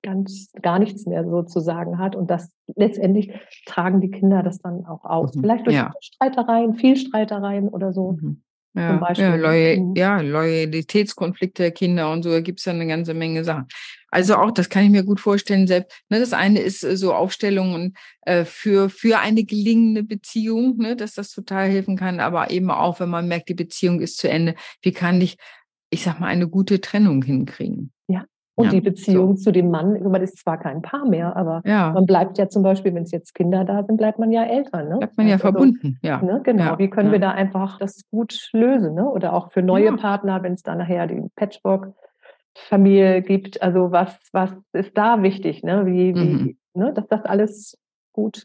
ganz 0.03 0.53
gar 0.63 0.79
nichts 0.79 1.07
mehr 1.07 1.25
so 1.29 1.43
zu 1.43 1.61
sagen 1.61 1.99
hat. 1.99 2.15
Und 2.15 2.31
das 2.31 2.53
letztendlich 2.77 3.33
tragen 3.67 4.01
die 4.01 4.11
Kinder 4.11 4.43
das 4.43 4.59
dann 4.61 4.85
auch 4.87 5.05
aus. 5.05 5.35
Mhm. 5.35 5.41
Vielleicht 5.41 5.67
durch 5.67 5.77
Ja. 5.77 5.91
Streitereien, 6.01 6.75
viel 6.75 6.97
Streitereien 6.97 7.69
oder 7.69 7.93
so. 7.93 8.13
Mhm. 8.13 8.43
Zum 8.75 8.83
Ja, 8.83 8.97
Beispiel. 8.99 9.27
ja, 9.27 9.35
Loyal, 9.37 9.77
Mhm. 9.79 9.95
ja, 9.97 10.21
Loyalitätskonflikte 10.21 11.63
der 11.65 11.71
Kinder 11.73 12.11
und 12.13 12.23
so, 12.23 12.31
da 12.31 12.41
gibt 12.41 12.61
es 12.61 12.65
ja 12.67 12.73
eine 12.73 12.87
ganze 12.87 13.15
Menge 13.15 13.45
Sachen. 13.45 13.67
Also 14.11 14.37
auch, 14.37 14.51
das 14.51 14.69
kann 14.69 14.85
ich 14.85 14.91
mir 14.91 15.05
gut 15.05 15.21
vorstellen, 15.21 15.67
selbst, 15.67 15.93
ne, 16.09 16.19
das 16.21 16.33
eine 16.33 16.61
ist 16.61 16.83
äh, 16.85 16.97
so 16.97 17.13
Aufstellungen 17.15 17.95
äh, 18.23 18.45
für, 18.45 18.89
für 18.91 19.19
eine 19.21 19.45
gelingende 19.45 20.03
Beziehung, 20.03 20.77
ne, 20.79 20.97
dass 20.97 21.15
das 21.15 21.31
total 21.33 21.69
helfen 21.69 21.97
kann, 21.97 22.21
aber 22.21 22.51
eben 22.51 22.71
auch, 22.71 23.01
wenn 23.01 23.09
man 23.11 23.29
merkt, 23.29 23.49
die 23.49 23.55
Beziehung 23.55 24.01
ist 24.01 24.19
zu 24.19 24.29
Ende, 24.29 24.55
wie 24.83 24.93
kann 24.93 25.21
ich, 25.21 25.37
ich 25.91 26.03
sag 26.03 26.21
mal, 26.21 26.29
eine 26.29 26.49
gute 26.49 26.81
Trennung 26.81 27.23
hinkriegen? 27.23 27.93
Und 28.61 28.67
Ja, 28.67 28.71
die 28.73 28.81
Beziehung 28.81 29.37
zu 29.37 29.51
dem 29.53 29.71
Mann, 29.71 30.03
man 30.03 30.23
ist 30.23 30.39
zwar 30.39 30.59
kein 30.59 30.83
Paar 30.83 31.05
mehr, 31.09 31.37
aber 31.37 31.63
Ja, 31.65 31.93
man 31.93 32.07
bleibt 32.07 32.39
ja 32.39 32.49
zum 32.49 32.63
Beispiel, 32.63 32.95
wenn 32.95 33.03
es 33.05 33.11
jetzt 33.11 33.35
Kinder 33.35 33.65
da 33.65 33.83
sind, 33.85 33.97
bleibt 33.97 34.19
man 34.19 34.31
ja 34.31 34.45
Eltern. 34.45 34.89
Ne? 34.89 34.99
bleibt 34.99 35.17
man 35.17 35.27
ja 35.27 35.35
Also, 35.35 35.43
verbunden, 35.43 35.99
ja. 36.03 36.21
Ne, 36.23 36.41
genau. 36.45 36.65
Ja, 36.65 36.79
Wie 36.79 36.89
können 36.91 37.11
wir 37.13 37.19
da 37.21 37.31
einfach 37.31 37.79
das 37.79 38.03
gut 38.11 38.49
lösen? 38.53 38.95
Ne? 38.95 39.09
Oder 39.11 39.33
auch 39.33 39.51
für 39.53 39.63
neue. 39.63 39.97
Partner, 39.97 40.43
wenn 40.43 40.53
es 40.55 40.63
da 40.63 40.75
nachher 40.75 41.07
die 41.07 41.23
Patchwork-Familie 41.37 43.23
gibt. 43.23 43.63
Also 43.63 43.91
was, 43.93 44.17
was 44.33 44.53
ist 44.73 44.97
da 44.97 45.23
wichtig? 45.23 45.63
Ne? 45.63 45.87
Wie, 45.87 46.15
wie, 46.15 46.21
Mhm. 46.21 46.57
ne? 46.75 46.93
Dass 46.95 47.07
das 47.09 47.25
alles 47.25 47.79
gut 48.13 48.45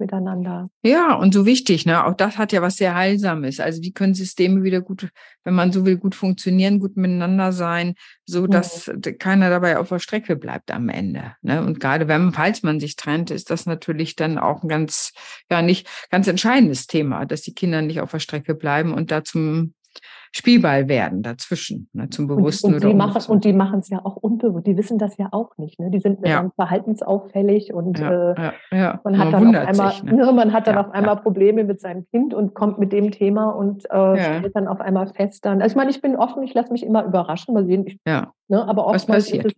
miteinander. 0.00 0.68
Ja, 0.82 1.14
und 1.14 1.32
so 1.32 1.46
wichtig, 1.46 1.86
ne? 1.86 2.04
Auch 2.04 2.14
das 2.14 2.38
hat 2.38 2.52
ja 2.52 2.62
was 2.62 2.76
sehr 2.76 2.94
Heilsames. 2.94 3.60
Also 3.60 3.82
wie 3.82 3.92
können 3.92 4.14
Systeme 4.14 4.64
wieder 4.64 4.80
gut, 4.80 5.10
wenn 5.44 5.54
man 5.54 5.72
so 5.72 5.86
will, 5.86 5.96
gut 5.98 6.14
funktionieren, 6.14 6.80
gut 6.80 6.96
miteinander 6.96 7.52
sein, 7.52 7.94
so 8.24 8.46
dass 8.46 8.90
d- 8.92 9.12
keiner 9.12 9.50
dabei 9.50 9.78
auf 9.78 9.90
der 9.90 9.98
Strecke 10.00 10.34
bleibt 10.36 10.70
am 10.72 10.88
Ende. 10.88 11.34
Ne? 11.42 11.64
Und 11.64 11.78
gerade 11.78 12.08
wenn, 12.08 12.32
falls 12.32 12.62
man 12.62 12.80
sich 12.80 12.96
trennt, 12.96 13.30
ist 13.30 13.50
das 13.50 13.66
natürlich 13.66 14.16
dann 14.16 14.38
auch 14.38 14.62
ein 14.62 14.68
ganz, 14.68 15.12
ja, 15.50 15.62
nicht 15.62 15.86
ganz 16.10 16.26
entscheidendes 16.26 16.86
Thema, 16.86 17.26
dass 17.26 17.42
die 17.42 17.54
Kinder 17.54 17.82
nicht 17.82 18.00
auf 18.00 18.10
der 18.10 18.18
Strecke 18.18 18.54
bleiben 18.54 18.92
und 18.92 19.10
da 19.10 19.22
zum 19.22 19.74
Spielball 20.32 20.88
werden 20.88 21.22
dazwischen, 21.22 21.88
ne? 21.92 22.08
zum 22.10 22.28
Und, 22.30 22.36
bewussten 22.36 22.68
und, 22.68 22.74
oder 22.76 22.88
die 22.88 22.94
machen, 22.94 23.22
und 23.30 23.44
die 23.44 23.52
machen 23.52 23.80
es 23.80 23.88
ja 23.88 24.04
auch 24.04 24.16
unbewusst. 24.16 24.66
Die 24.66 24.76
wissen 24.76 24.98
das 24.98 25.16
ja 25.16 25.28
auch 25.32 25.56
nicht. 25.58 25.78
Ne? 25.80 25.90
Die 25.90 26.00
sind 26.00 26.24
Ja. 26.26 26.40
dann 26.42 26.52
verhaltensauffällig 26.52 27.72
und 27.72 27.98
ja, 27.98 28.32
äh, 28.32 28.52
ja. 28.72 29.00
Man 29.04 29.18
hat, 29.18 29.32
Man 29.32 29.52
dann 29.52 29.56
auf 29.56 29.68
einmal, 29.68 29.92
sich, 29.92 30.02
ne? 30.04 30.32
man 30.32 30.52
hat 30.52 30.66
dann 30.66 30.74
Ja, 30.76 30.86
auf 30.86 30.92
einmal 30.92 31.16
Probleme 31.16 31.64
mit 31.64 31.80
seinem 31.80 32.06
Kind 32.10 32.32
und 32.34 32.54
kommt 32.54 32.78
mit 32.78 32.92
dem 32.92 33.10
Thema 33.10 33.50
und 33.50 33.84
äh, 33.90 34.22
stellt 34.22 34.54
dann 34.54 34.68
auf 34.68 34.80
einmal 34.80 35.08
fest 35.08 35.44
dann. 35.44 35.62
Also 35.62 35.72
ich 35.72 35.76
meine, 35.76 35.90
ich 35.90 36.00
bin 36.00 36.16
offen, 36.16 36.42
ich 36.42 36.54
lasse 36.54 36.72
mich 36.72 36.84
immer 36.84 37.04
überraschen, 37.04 37.54
mal 37.54 37.66
sehen, 37.66 37.86
ich, 37.86 37.98
Ja. 38.06 38.32
ne, 38.48 38.66
aber 38.68 38.86
oftmals 38.86 39.30
ist 39.30 39.44
es, 39.46 39.52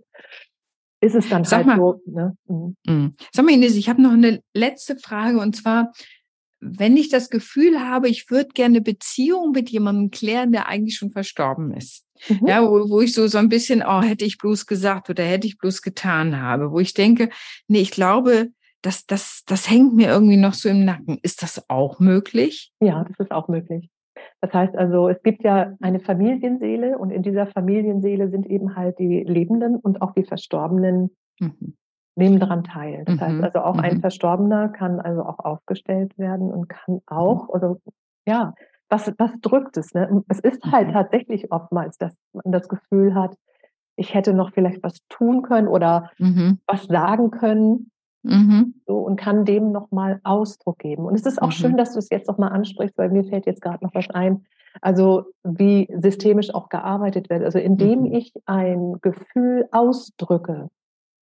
ist 1.00 1.14
es 1.16 1.28
dann 1.28 1.44
Sag 1.44 1.59
halt 1.59 1.66
mal. 1.66 1.76
so. 1.76 2.00
Ne? 2.07 2.37
mhm. 2.46 2.76
Mhm. 2.87 3.14
Sag 3.33 3.44
mal, 3.44 3.52
Ines, 3.52 3.76
ich 3.76 3.88
habe 3.88 4.00
noch 4.00 4.12
eine 4.12 4.40
letzte 4.55 4.96
Frage 4.96 5.38
und 5.38 5.57
zwar, 5.57 5.92
wenn 6.62 6.96
ich 6.96 7.09
das 7.09 7.29
Gefühl 7.29 7.81
habe, 7.81 8.09
ich 8.09 8.31
würde 8.31 8.51
gerne 8.55 8.81
Beziehung 8.81 9.51
mit 9.51 9.70
jemandem 9.70 10.11
klären, 10.11 10.53
der 10.53 10.68
eigentlich 10.68 10.96
schon 10.96 11.11
verstorben 11.11 11.72
ist. 11.75 12.07
Mhm. 12.29 12.46
Ja, 12.46 12.62
wo, 12.62 12.88
wo 12.88 13.01
ich 13.01 13.12
so, 13.12 13.27
so 13.27 13.38
ein 13.38 13.48
bisschen, 13.48 13.83
oh, 13.87 14.01
hätte 14.01 14.25
ich 14.25 14.38
bloß 14.38 14.66
gesagt 14.66 15.11
oder 15.11 15.25
hätte 15.25 15.46
ich 15.46 15.59
bloß 15.59 15.83
getan 15.83 16.40
habe, 16.40 16.70
wo 16.70 16.79
ich 16.79 16.94
denke, 16.94 17.31
nee, 17.66 17.81
ich 17.81 17.90
glaube, 17.90 18.48
das, 18.81 19.07
das, 19.07 19.42
das 19.46 19.68
hängt 19.68 19.94
mir 19.94 20.09
irgendwie 20.09 20.37
noch 20.37 20.55
so 20.55 20.68
im 20.68 20.85
Nacken. 20.85 21.18
Ist 21.22 21.42
das 21.42 21.68
auch 21.68 21.98
möglich? 21.98 22.72
Ja, 22.81 23.05
das 23.05 23.18
ist 23.18 23.33
auch 23.33 23.48
möglich. 23.48 23.90
Das 24.40 24.53
heißt 24.53 24.77
also, 24.77 25.09
es 25.09 25.20
gibt 25.22 25.42
ja 25.42 25.75
eine 25.81 26.01
Familienseele 26.01 26.96
und 26.98 27.11
in 27.11 27.22
dieser 27.22 27.46
Familienseele 27.46 28.31
sind 28.31 28.46
eben 28.46 28.77
halt 28.77 28.98
die 28.98 29.25
Lebenden 29.25 29.77
und 29.77 30.01
auch 30.01 30.12
die 30.14 30.25
Verstorbenen 30.25 31.11
Mhm. 31.42 31.77
Nehmen 32.16 32.38
daran 32.40 32.64
teil. 32.64 33.05
Das 33.07 33.20
heißt 33.20 33.38
Mhm, 33.38 33.44
also 33.44 33.61
auch 33.61 33.79
ein 33.79 33.96
mhm. 33.96 34.01
Verstorbener 34.01 34.68
kann 34.68 35.01
also 35.01 35.22
auch 35.22 35.38
aufgestellt 35.38 36.16
werden 36.18 36.51
und 36.53 36.68
kann 36.68 37.01
auch, 37.07 37.48
also 37.53 37.79
ja, 38.27 38.55
was, 38.88 39.11
was 39.18 39.31
drückt 39.40 39.77
es? 39.79 39.94
Ne? 39.94 40.22
Es 40.29 40.38
ist 40.40 40.62
halt 40.70 40.88
Mhm. 40.88 40.92
tatsächlich 40.92 41.51
oftmals, 41.51 41.96
dass 41.98 42.14
man 42.33 42.53
das 42.53 42.68
Gefühl 42.68 43.14
hat, 43.14 43.35
ich 43.96 44.14
hätte 44.14 44.35
noch 44.35 44.53
vielleicht 44.53 44.83
was 44.83 44.98
tun 45.09 45.42
können 45.42 45.68
oder 45.68 46.11
Mhm. 46.18 46.59
was 46.66 46.85
sagen 46.85 47.31
können 47.31 47.90
Mhm. 48.22 48.75
so, 48.87 48.98
und 48.98 49.16
kann 49.16 49.44
dem 49.44 49.72
nochmal 49.72 50.20
Ausdruck 50.22 50.79
geben. 50.79 51.05
Und 51.07 51.14
es 51.14 51.27
ist 51.27 51.40
auch 51.42 51.48
Mhm. 51.48 51.53
schön, 51.53 51.77
dass 51.77 51.92
du 51.92 51.98
es 51.98 52.09
jetzt 52.11 52.29
nochmal 52.29 52.53
ansprichst, 52.53 52.96
weil 52.98 53.11
mir 53.11 53.25
fällt 53.25 53.46
jetzt 53.46 53.61
gerade 53.62 53.83
noch 53.85 53.94
was 53.94 54.09
ein. 54.11 54.44
Also 54.81 55.25
wie 55.44 55.88
systemisch 55.98 56.55
auch 56.55 56.68
gearbeitet 56.68 57.29
wird. 57.31 57.42
Also 57.44 57.59
indem 57.59 58.05
Mhm. 58.05 58.12
ich 58.14 58.33
ein 58.46 58.98
Gefühl 59.03 59.68
ausdrücke, 59.72 60.68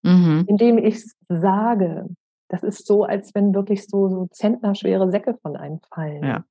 Mhm. 0.02 0.44
indem 0.48 0.78
ich 0.78 0.96
es 0.96 1.16
sage, 1.28 2.06
das 2.48 2.62
ist 2.62 2.86
so, 2.86 3.04
als 3.04 3.34
wenn 3.34 3.54
wirklich 3.54 3.86
so, 3.86 4.08
so 4.08 4.26
zentnerschwere 4.30 5.10
Säcke 5.10 5.34
von 5.42 5.56
einem 5.56 5.80
fallen. 5.94 6.24
Ja. 6.24 6.44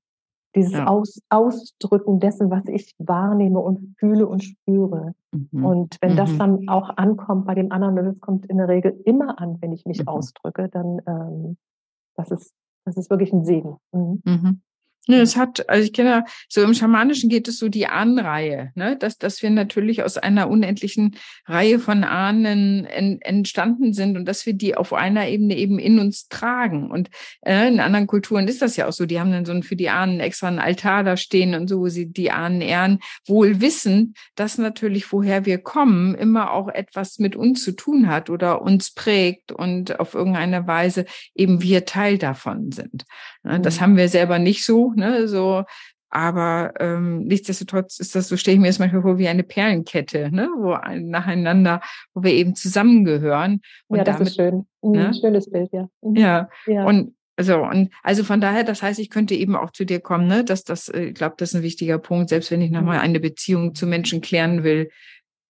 Dieses 0.55 0.73
Ja. 0.73 0.88
Aus, 0.88 1.19
Ausdrücken 1.29 2.19
dessen, 2.19 2.49
was 2.49 2.63
ich 2.67 2.93
wahrnehme 2.97 3.59
und 3.59 3.95
fühle 3.99 4.25
und 4.27 4.43
spüre. 4.43 5.13
Mhm. 5.31 5.65
Und 5.65 5.97
wenn 6.01 6.15
das 6.15 6.31
Mhm. 6.33 6.38
dann 6.39 6.69
auch 6.69 6.89
ankommt 6.97 7.45
bei 7.45 7.53
dem 7.55 7.71
anderen, 7.71 7.99
und 7.99 8.05
das 8.05 8.19
kommt 8.19 8.45
in 8.47 8.57
der 8.57 8.67
Regel 8.67 8.99
immer 9.05 9.39
an, 9.39 9.57
wenn 9.62 9.73
ich 9.73 9.85
mich 9.85 9.99
Mhm. 10.01 10.07
ausdrücke, 10.07 10.69
dann 10.69 11.01
ähm, 11.07 11.57
das 12.15 12.31
ist 12.31 12.53
das 12.85 12.97
ist 12.97 13.09
wirklich 13.12 13.31
ein 13.33 13.45
Segen. 13.45 13.77
Mhm. 13.91 14.62
Mhm. 15.07 15.15
Ne, 15.15 15.21
es 15.21 15.35
hat, 15.35 15.67
also 15.69 15.83
ich 15.83 15.93
kenne, 15.93 16.25
so 16.47 16.62
im 16.62 16.73
Schamanischen 16.73 17.29
geht 17.29 17.47
es 17.47 17.57
so 17.59 17.69
die 17.69 17.88
Ahnenreihe, 17.88 18.71
ne? 18.75 18.95
dass, 18.97 19.17
dass 19.17 19.41
wir 19.41 19.49
natürlich 19.49 20.03
aus 20.03 20.17
einer 20.17 20.49
unendlichen 20.49 21.15
Reihe 21.45 21.79
von 21.79 22.03
Ahnen 22.03 22.85
en, 22.85 23.21
entstanden 23.21 23.93
sind 23.93 24.17
und 24.17 24.25
dass 24.25 24.45
wir 24.45 24.53
die 24.53 24.75
auf 24.75 24.93
einer 24.93 25.27
Ebene 25.27 25.57
eben 25.57 25.79
in 25.79 25.99
uns 25.99 26.27
tragen. 26.27 26.91
Und 26.91 27.09
äh, 27.41 27.67
in 27.67 27.79
anderen 27.79 28.07
Kulturen 28.07 28.47
ist 28.47 28.62
das 28.62 28.75
ja 28.75 28.88
auch 28.88 28.93
so. 28.93 29.05
Die 29.05 29.19
haben 29.19 29.31
dann 29.31 29.45
so 29.45 29.51
ein, 29.51 29.63
für 29.63 29.75
die 29.75 29.89
Ahnen 29.89 30.19
extra 30.19 30.47
einen 30.47 30.59
Altar 30.59 31.03
da 31.03 31.17
stehen 31.17 31.55
und 31.55 31.67
so, 31.67 31.79
wo 31.79 31.88
sie 31.88 32.12
die 32.12 32.31
Ahnen 32.31 32.62
ehren, 32.62 32.99
wohl 33.25 33.62
wissen, 33.62 34.13
dass 34.35 34.57
natürlich, 34.57 35.12
woher 35.12 35.45
wir 35.45 35.57
kommen, 35.59 36.15
immer 36.15 36.51
auch 36.51 36.67
etwas 36.67 37.19
mit 37.19 37.35
uns 37.35 37.63
zu 37.63 37.71
tun 37.71 38.07
hat 38.07 38.29
oder 38.29 38.62
uns 38.62 38.91
prägt 38.93 39.51
und 39.51 39.99
auf 39.99 40.13
irgendeine 40.13 40.67
Weise 40.67 41.05
eben 41.35 41.62
wir 41.62 41.85
Teil 41.85 42.17
davon 42.17 42.71
sind. 42.71 43.05
Ne, 43.43 43.59
Das 43.59 43.77
Mhm. 43.77 43.81
haben 43.81 43.97
wir 43.97 44.09
selber 44.09 44.39
nicht 44.39 44.65
so, 44.65 44.88
ne, 44.95 45.28
so. 45.28 45.63
Aber 46.12 46.73
ähm, 46.80 47.25
nichtsdestotrotz 47.25 47.99
ist 47.99 48.15
das, 48.15 48.30
so 48.30 48.36
stelle 48.38 48.56
ich 48.56 48.62
mir 48.62 48.67
das 48.67 48.80
manchmal 48.80 49.04
vor, 49.04 49.19
wie 49.19 49.28
eine 49.28 49.43
Perlenkette, 49.43 50.32
ne, 50.32 50.49
wo 50.58 50.71
ein, 50.73 51.10
nacheinander, 51.10 51.82
wo 52.15 52.23
wir 52.23 52.34
eben 52.34 52.56
zusammengehören. 52.56 53.62
Und 53.88 53.97
ja, 53.99 54.04
das 54.04 54.15
damit, 54.15 54.30
ist 54.30 54.36
schön. 54.36 54.65
Mhm, 54.82 54.91
ne? 54.91 55.13
Schönes 55.13 55.49
Bild, 55.52 55.69
ja. 55.71 55.88
Mhm. 56.02 56.15
ja, 56.15 56.49
ja. 56.65 56.86
und 56.86 57.15
also 57.38 57.62
und 57.63 57.89
also 58.04 58.23
von 58.23 58.41
daher, 58.41 58.63
das 58.65 58.82
heißt, 58.82 58.99
ich 58.99 59.10
könnte 59.10 59.34
eben 59.36 59.56
auch 59.56 59.71
zu 59.71 59.86
dir 59.86 59.99
kommen, 60.02 60.28
ne, 60.28 60.43
dass 60.43 60.63
das, 60.63 60.89
äh, 60.89 61.04
ich 61.06 61.13
glaube, 61.13 61.36
das 61.38 61.49
ist 61.49 61.56
ein 61.56 61.63
wichtiger 61.63 61.99
Punkt, 61.99 62.30
selbst 62.30 62.49
wenn 62.52 62.62
ich 62.62 62.71
nochmal 62.71 62.97
Mhm. 62.97 63.04
eine 63.04 63.19
Beziehung 63.19 63.75
zu 63.75 63.86
Menschen 63.86 64.19
klären 64.21 64.63
will, 64.63 64.89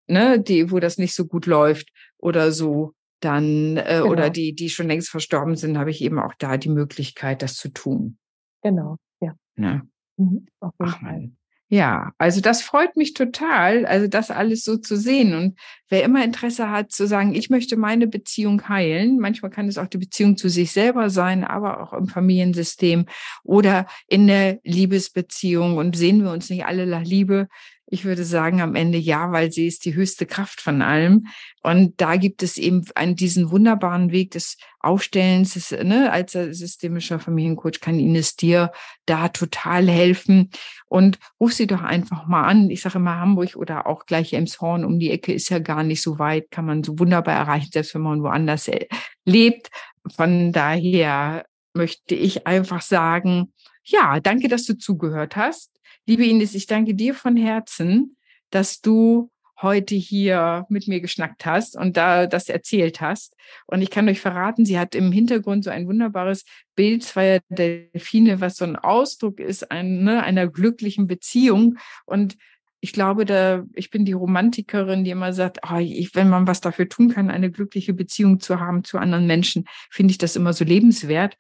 ne, 0.07 0.39
die, 0.39 0.71
wo 0.71 0.79
das 0.79 0.97
nicht 0.97 1.15
so 1.15 1.25
gut 1.25 1.45
läuft 1.45 1.89
oder 2.17 2.51
so, 2.51 2.93
dann 3.21 3.77
äh, 3.77 4.01
oder 4.01 4.23
Genau. 4.23 4.29
die, 4.29 4.53
die 4.55 4.69
schon 4.69 4.87
längst 4.87 5.09
verstorben 5.09 5.55
sind, 5.55 5.77
habe 5.77 5.89
ich 5.89 6.01
eben 6.03 6.19
auch 6.19 6.33
da 6.37 6.57
die 6.57 6.69
Möglichkeit, 6.69 7.41
das 7.41 7.55
zu 7.55 7.69
tun. 7.69 8.17
genau, 8.61 8.97
ja. 9.21 9.35
Ne? 9.55 9.87
Mhm. 10.17 10.47
Auf 10.59 10.73
jeden 10.79 10.91
Ach 10.91 10.99
Fall. 10.99 11.31
Ja, 11.71 12.13
also 12.17 12.41
das 12.41 12.63
freut 12.63 12.97
mich 12.97 13.13
total, 13.13 13.85
also 13.85 14.07
das 14.07 14.31
alles 14.31 14.63
so 14.63 14.77
zu 14.77 14.97
sehen. 14.97 15.35
Und 15.35 15.59
wer 15.87 16.03
immer 16.03 16.23
Interesse 16.23 16.71
hat 16.71 16.91
zu 16.91 17.05
sagen, 17.05 17.35
ich 17.35 17.51
möchte 17.51 17.77
meine 17.77 18.07
Beziehung 18.07 18.67
heilen, 18.67 19.19
manchmal 19.19 19.51
kann 19.51 19.67
es 19.67 19.77
auch 19.77 19.85
die 19.85 19.99
Beziehung 19.99 20.35
zu 20.35 20.49
sich 20.49 20.71
selber 20.71 21.11
sein, 21.11 21.43
aber 21.43 21.83
auch 21.83 21.93
im 21.93 22.07
Familiensystem 22.07 23.05
oder 23.43 23.85
in 24.07 24.25
der 24.25 24.59
Liebesbeziehung 24.63 25.77
und 25.77 25.95
sehen 25.95 26.23
wir 26.23 26.31
uns 26.31 26.49
nicht 26.49 26.65
alle 26.65 26.87
nach 26.87 27.03
Liebe, 27.03 27.47
Ich 27.91 28.05
würde 28.05 28.23
sagen 28.23 28.61
am 28.61 28.75
Ende 28.75 28.99
ja, 28.99 29.31
weil 29.31 29.51
sie 29.51 29.65
ist 29.65 29.83
die 29.83 29.95
höchste 29.95 30.27
Kraft 30.27 30.61
von 30.61 30.83
allem. 30.83 31.27
Und 31.63 31.99
da 31.99 32.17
gibt 32.17 32.43
es 32.43 32.57
eben 32.57 32.85
einen, 32.93 33.15
diesen 33.15 33.49
wunderbaren 33.49 34.11
Weg 34.11 34.31
des 34.31 34.57
Aufstellens. 34.79 35.55
Das, 35.55 35.71
ne, 35.71 36.11
als 36.11 36.33
systemischer 36.33 37.19
Familiencoach 37.19 37.81
kann 37.81 37.99
Ines 37.99 38.35
dir 38.35 38.71
da 39.07 39.29
total 39.29 39.89
helfen. 39.89 40.51
Und 40.87 41.17
ruf 41.39 41.53
sie 41.53 41.65
doch 41.65 41.81
einfach 41.81 42.27
mal 42.27 42.43
an. 42.43 42.69
Ich 42.69 42.81
sage 42.81 42.99
immer 42.99 43.19
Hamburg 43.19 43.55
oder 43.55 43.87
auch 43.87 44.05
gleich 44.05 44.33
Emshorn 44.33 44.85
um 44.85 44.99
die 44.99 45.09
Ecke 45.09 45.33
ist 45.33 45.49
ja 45.49 45.57
gar 45.57 45.83
nicht 45.83 46.03
so 46.03 46.19
weit, 46.19 46.51
kann 46.51 46.65
man 46.65 46.83
so 46.83 46.99
wunderbar 46.99 47.35
erreichen, 47.35 47.71
selbst 47.71 47.95
wenn 47.95 48.01
man 48.03 48.21
woanders 48.21 48.67
äh, 48.67 48.85
lebt. 49.25 49.69
Von 50.15 50.51
daher 50.51 51.45
möchte 51.73 52.13
ich 52.13 52.45
einfach 52.45 52.81
sagen, 52.81 53.53
ja, 53.83 54.19
danke, 54.19 54.47
dass 54.47 54.65
du 54.65 54.77
zugehört 54.77 55.35
hast. 55.35 55.71
Liebe 56.05 56.25
Ines, 56.25 56.55
ich 56.55 56.65
danke 56.65 56.95
dir 56.95 57.13
von 57.13 57.37
Herzen, 57.37 58.17
dass 58.49 58.81
du 58.81 59.29
heute 59.61 59.95
hier 59.95 60.65
mit 60.69 60.87
mir 60.87 61.01
geschnackt 61.01 61.45
hast 61.45 61.75
und 61.75 61.97
da 61.97 62.27
das 62.27 62.49
erzählt 62.49 63.01
hast. 63.01 63.35
Und 63.67 63.81
ich 63.81 63.89
kann 63.89 64.07
euch 64.07 64.21
verraten, 64.21 64.65
sie 64.65 64.79
hat 64.79 64.95
im 64.95 65.11
Hintergrund 65.11 65.63
so 65.63 65.69
ein 65.69 65.87
wunderbares 65.87 66.45
Bild 66.75 67.03
zweier 67.03 67.41
Delfine, 67.49 68.41
was 68.41 68.55
so 68.55 68.65
ein 68.65 68.75
Ausdruck 68.75 69.39
ist 69.39 69.69
ein, 69.71 70.03
ne, 70.03 70.23
einer 70.23 70.47
glücklichen 70.47 71.07
Beziehung. 71.07 71.77
Und 72.05 72.37
ich 72.81 72.93
glaube, 72.93 73.25
da, 73.25 73.65
ich 73.73 73.89
bin 73.89 74.05
die 74.05 74.13
Romantikerin, 74.13 75.03
die 75.03 75.11
immer 75.11 75.33
sagt, 75.33 75.59
oh, 75.69 75.77
ich, 75.77 76.15
wenn 76.15 76.29
man 76.29 76.47
was 76.47 76.61
dafür 76.61 76.87
tun 76.87 77.09
kann, 77.09 77.29
eine 77.29 77.51
glückliche 77.51 77.93
Beziehung 77.93 78.39
zu 78.39 78.59
haben 78.59 78.83
zu 78.83 78.97
anderen 78.97 79.27
Menschen, 79.27 79.65
finde 79.89 80.11
ich 80.11 80.17
das 80.17 80.37
immer 80.37 80.53
so 80.53 80.63
lebenswert. 80.63 81.37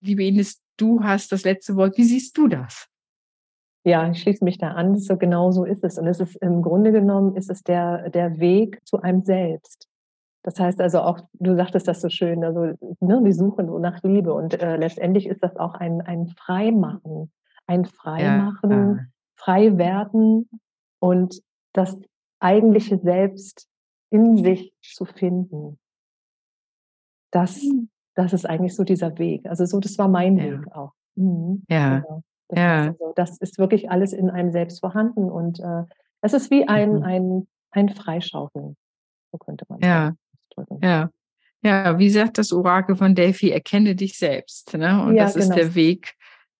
Liebe 0.00 0.24
Ines, 0.24 0.60
du 0.76 1.02
hast 1.02 1.32
das 1.32 1.44
letzte 1.44 1.76
Wort. 1.76 1.96
Wie 1.96 2.04
siehst 2.04 2.36
du 2.36 2.48
das? 2.48 2.91
Ja, 3.84 4.08
ich 4.10 4.22
schließe 4.22 4.44
mich 4.44 4.58
da 4.58 4.72
an. 4.72 4.96
So 4.96 5.16
genau 5.16 5.50
so 5.50 5.64
ist 5.64 5.82
es. 5.82 5.98
Und 5.98 6.06
es 6.06 6.20
ist 6.20 6.36
im 6.36 6.62
Grunde 6.62 6.92
genommen 6.92 7.36
ist 7.36 7.50
es 7.50 7.62
der, 7.62 8.10
der 8.10 8.38
Weg 8.38 8.80
zu 8.86 9.00
einem 9.00 9.22
selbst. 9.22 9.88
Das 10.44 10.58
heißt 10.58 10.80
also 10.80 11.00
auch, 11.00 11.20
du 11.34 11.54
sagtest 11.56 11.86
das 11.86 12.00
so 12.00 12.08
schön, 12.08 12.42
also 12.44 12.74
ne, 13.00 13.20
wir 13.22 13.32
suchen 13.32 13.68
so 13.68 13.78
nach 13.78 14.02
Liebe 14.02 14.34
und 14.34 14.60
äh, 14.60 14.76
letztendlich 14.76 15.26
ist 15.26 15.42
das 15.42 15.56
auch 15.56 15.74
ein, 15.74 16.00
ein 16.00 16.28
Freimachen, 16.28 17.30
ein 17.68 17.84
Freimachen, 17.84 18.70
ja, 18.70 18.86
ja. 18.94 19.06
frei 19.36 19.78
werden 19.78 20.48
und 20.98 21.40
das 21.72 22.00
eigentliche 22.40 22.98
Selbst 22.98 23.68
in 24.10 24.36
sich 24.36 24.74
zu 24.82 25.04
finden. 25.04 25.78
Das, 27.30 27.62
hm. 27.62 27.88
das 28.14 28.32
ist 28.32 28.44
eigentlich 28.44 28.74
so 28.74 28.82
dieser 28.82 29.16
Weg. 29.18 29.46
Also 29.46 29.64
so, 29.64 29.78
das 29.78 29.96
war 29.96 30.08
mein 30.08 30.38
ja. 30.38 30.44
Weg 30.44 30.72
auch. 30.72 30.92
Mhm. 31.14 31.62
Ja. 31.68 32.00
Genau. 32.00 32.22
Das, 32.52 32.60
ja. 32.60 32.86
also, 32.88 33.12
das 33.16 33.38
ist 33.38 33.58
wirklich 33.58 33.90
alles 33.90 34.12
in 34.12 34.30
einem 34.30 34.52
selbst 34.52 34.80
vorhanden 34.80 35.30
und 35.30 35.58
äh, 35.60 35.84
es 36.20 36.34
ist 36.34 36.50
wie 36.50 36.68
ein, 36.68 36.96
mhm. 36.96 37.02
ein, 37.02 37.46
ein 37.70 37.88
Freischaufeln. 37.88 38.76
So 39.32 39.38
könnte 39.38 39.64
man 39.68 39.80
ja. 39.80 40.12
sagen. 40.54 40.78
Ja. 40.82 41.10
Ja, 41.64 41.98
wie 41.98 42.10
sagt 42.10 42.38
das 42.38 42.52
Orakel 42.52 42.96
von 42.96 43.14
Delphi, 43.14 43.50
erkenne 43.50 43.94
dich 43.94 44.18
selbst. 44.18 44.76
Ne? 44.76 45.00
Und 45.02 45.14
ja, 45.14 45.24
das 45.24 45.34
genau. 45.34 45.46
ist 45.46 45.54
der 45.54 45.74
Weg 45.74 46.14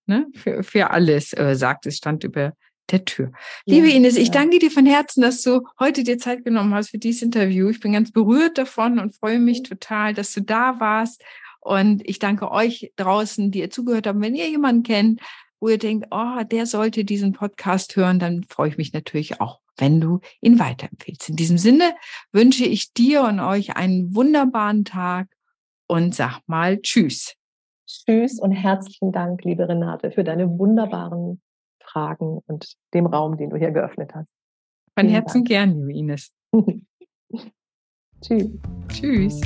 ne? 0.05 0.27
für, 0.33 0.63
für 0.63 0.91
alles, 0.91 1.33
äh, 1.33 1.55
sagt 1.55 1.85
es, 1.85 1.97
stand 1.97 2.23
über 2.23 2.53
der 2.89 3.03
Tür. 3.03 3.31
Ja, 3.65 3.75
Liebe 3.75 3.89
Ines, 3.89 4.15
ich 4.15 4.31
danke 4.31 4.59
dir 4.59 4.71
von 4.71 4.85
Herzen, 4.85 5.21
dass 5.21 5.41
du 5.41 5.61
heute 5.77 6.03
dir 6.03 6.17
Zeit 6.17 6.45
genommen 6.45 6.73
hast 6.73 6.89
für 6.89 6.97
dieses 6.97 7.21
Interview. 7.21 7.69
Ich 7.69 7.81
bin 7.81 7.93
ganz 7.93 8.11
berührt 8.11 8.57
davon 8.57 8.97
und 8.97 9.15
freue 9.15 9.39
mich 9.39 9.59
mhm. 9.59 9.65
total, 9.65 10.13
dass 10.13 10.33
du 10.33 10.41
da 10.41 10.79
warst. 10.79 11.21
Und 11.59 12.01
ich 12.07 12.19
danke 12.19 12.51
euch 12.51 12.91
draußen, 12.95 13.51
die 13.51 13.59
ihr 13.59 13.69
zugehört 13.69 14.07
habt. 14.07 14.19
Wenn 14.21 14.35
ihr 14.35 14.49
jemanden 14.49 14.83
kennt, 14.83 15.21
wo 15.63 15.69
ihr 15.69 15.77
denkt, 15.77 16.07
oh, 16.11 16.43
der 16.43 16.65
sollte 16.65 17.05
diesen 17.05 17.31
Podcast 17.31 17.95
hören, 17.95 18.19
dann 18.19 18.43
freue 18.43 18.67
ich 18.67 18.77
mich 18.77 18.91
natürlich 18.91 19.39
auch, 19.39 19.61
wenn 19.77 20.01
du 20.01 20.19
ihn 20.41 20.59
weiterempfehlst. 20.59 21.29
In 21.29 21.37
diesem 21.37 21.57
Sinne 21.57 21.93
wünsche 22.33 22.65
ich 22.65 22.91
dir 22.91 23.21
und 23.23 23.39
euch 23.39 23.77
einen 23.77 24.13
wunderbaren 24.13 24.83
Tag 24.83 25.29
und 25.87 26.13
sag 26.13 26.41
mal 26.47 26.81
Tschüss. 26.81 27.35
Tschüss 27.87 28.41
und 28.41 28.51
herzlichen 28.51 29.13
Dank, 29.13 29.45
liebe 29.45 29.69
Renate, 29.69 30.11
für 30.11 30.25
deine 30.25 30.49
wunderbaren 30.59 31.41
Fragen 31.81 32.41
und 32.45 32.73
dem 32.93 33.05
Raum, 33.05 33.37
den 33.37 33.49
du 33.49 33.55
hier 33.55 33.71
geöffnet 33.71 34.13
hast. 34.13 34.33
Von 34.99 35.07
Herzen 35.07 35.45
Dank. 35.45 35.47
gern, 35.47 35.87
liebe 35.87 35.93
Ines. 35.93 36.33
Tschüss. 38.21 38.49
Tschüss. 38.89 39.41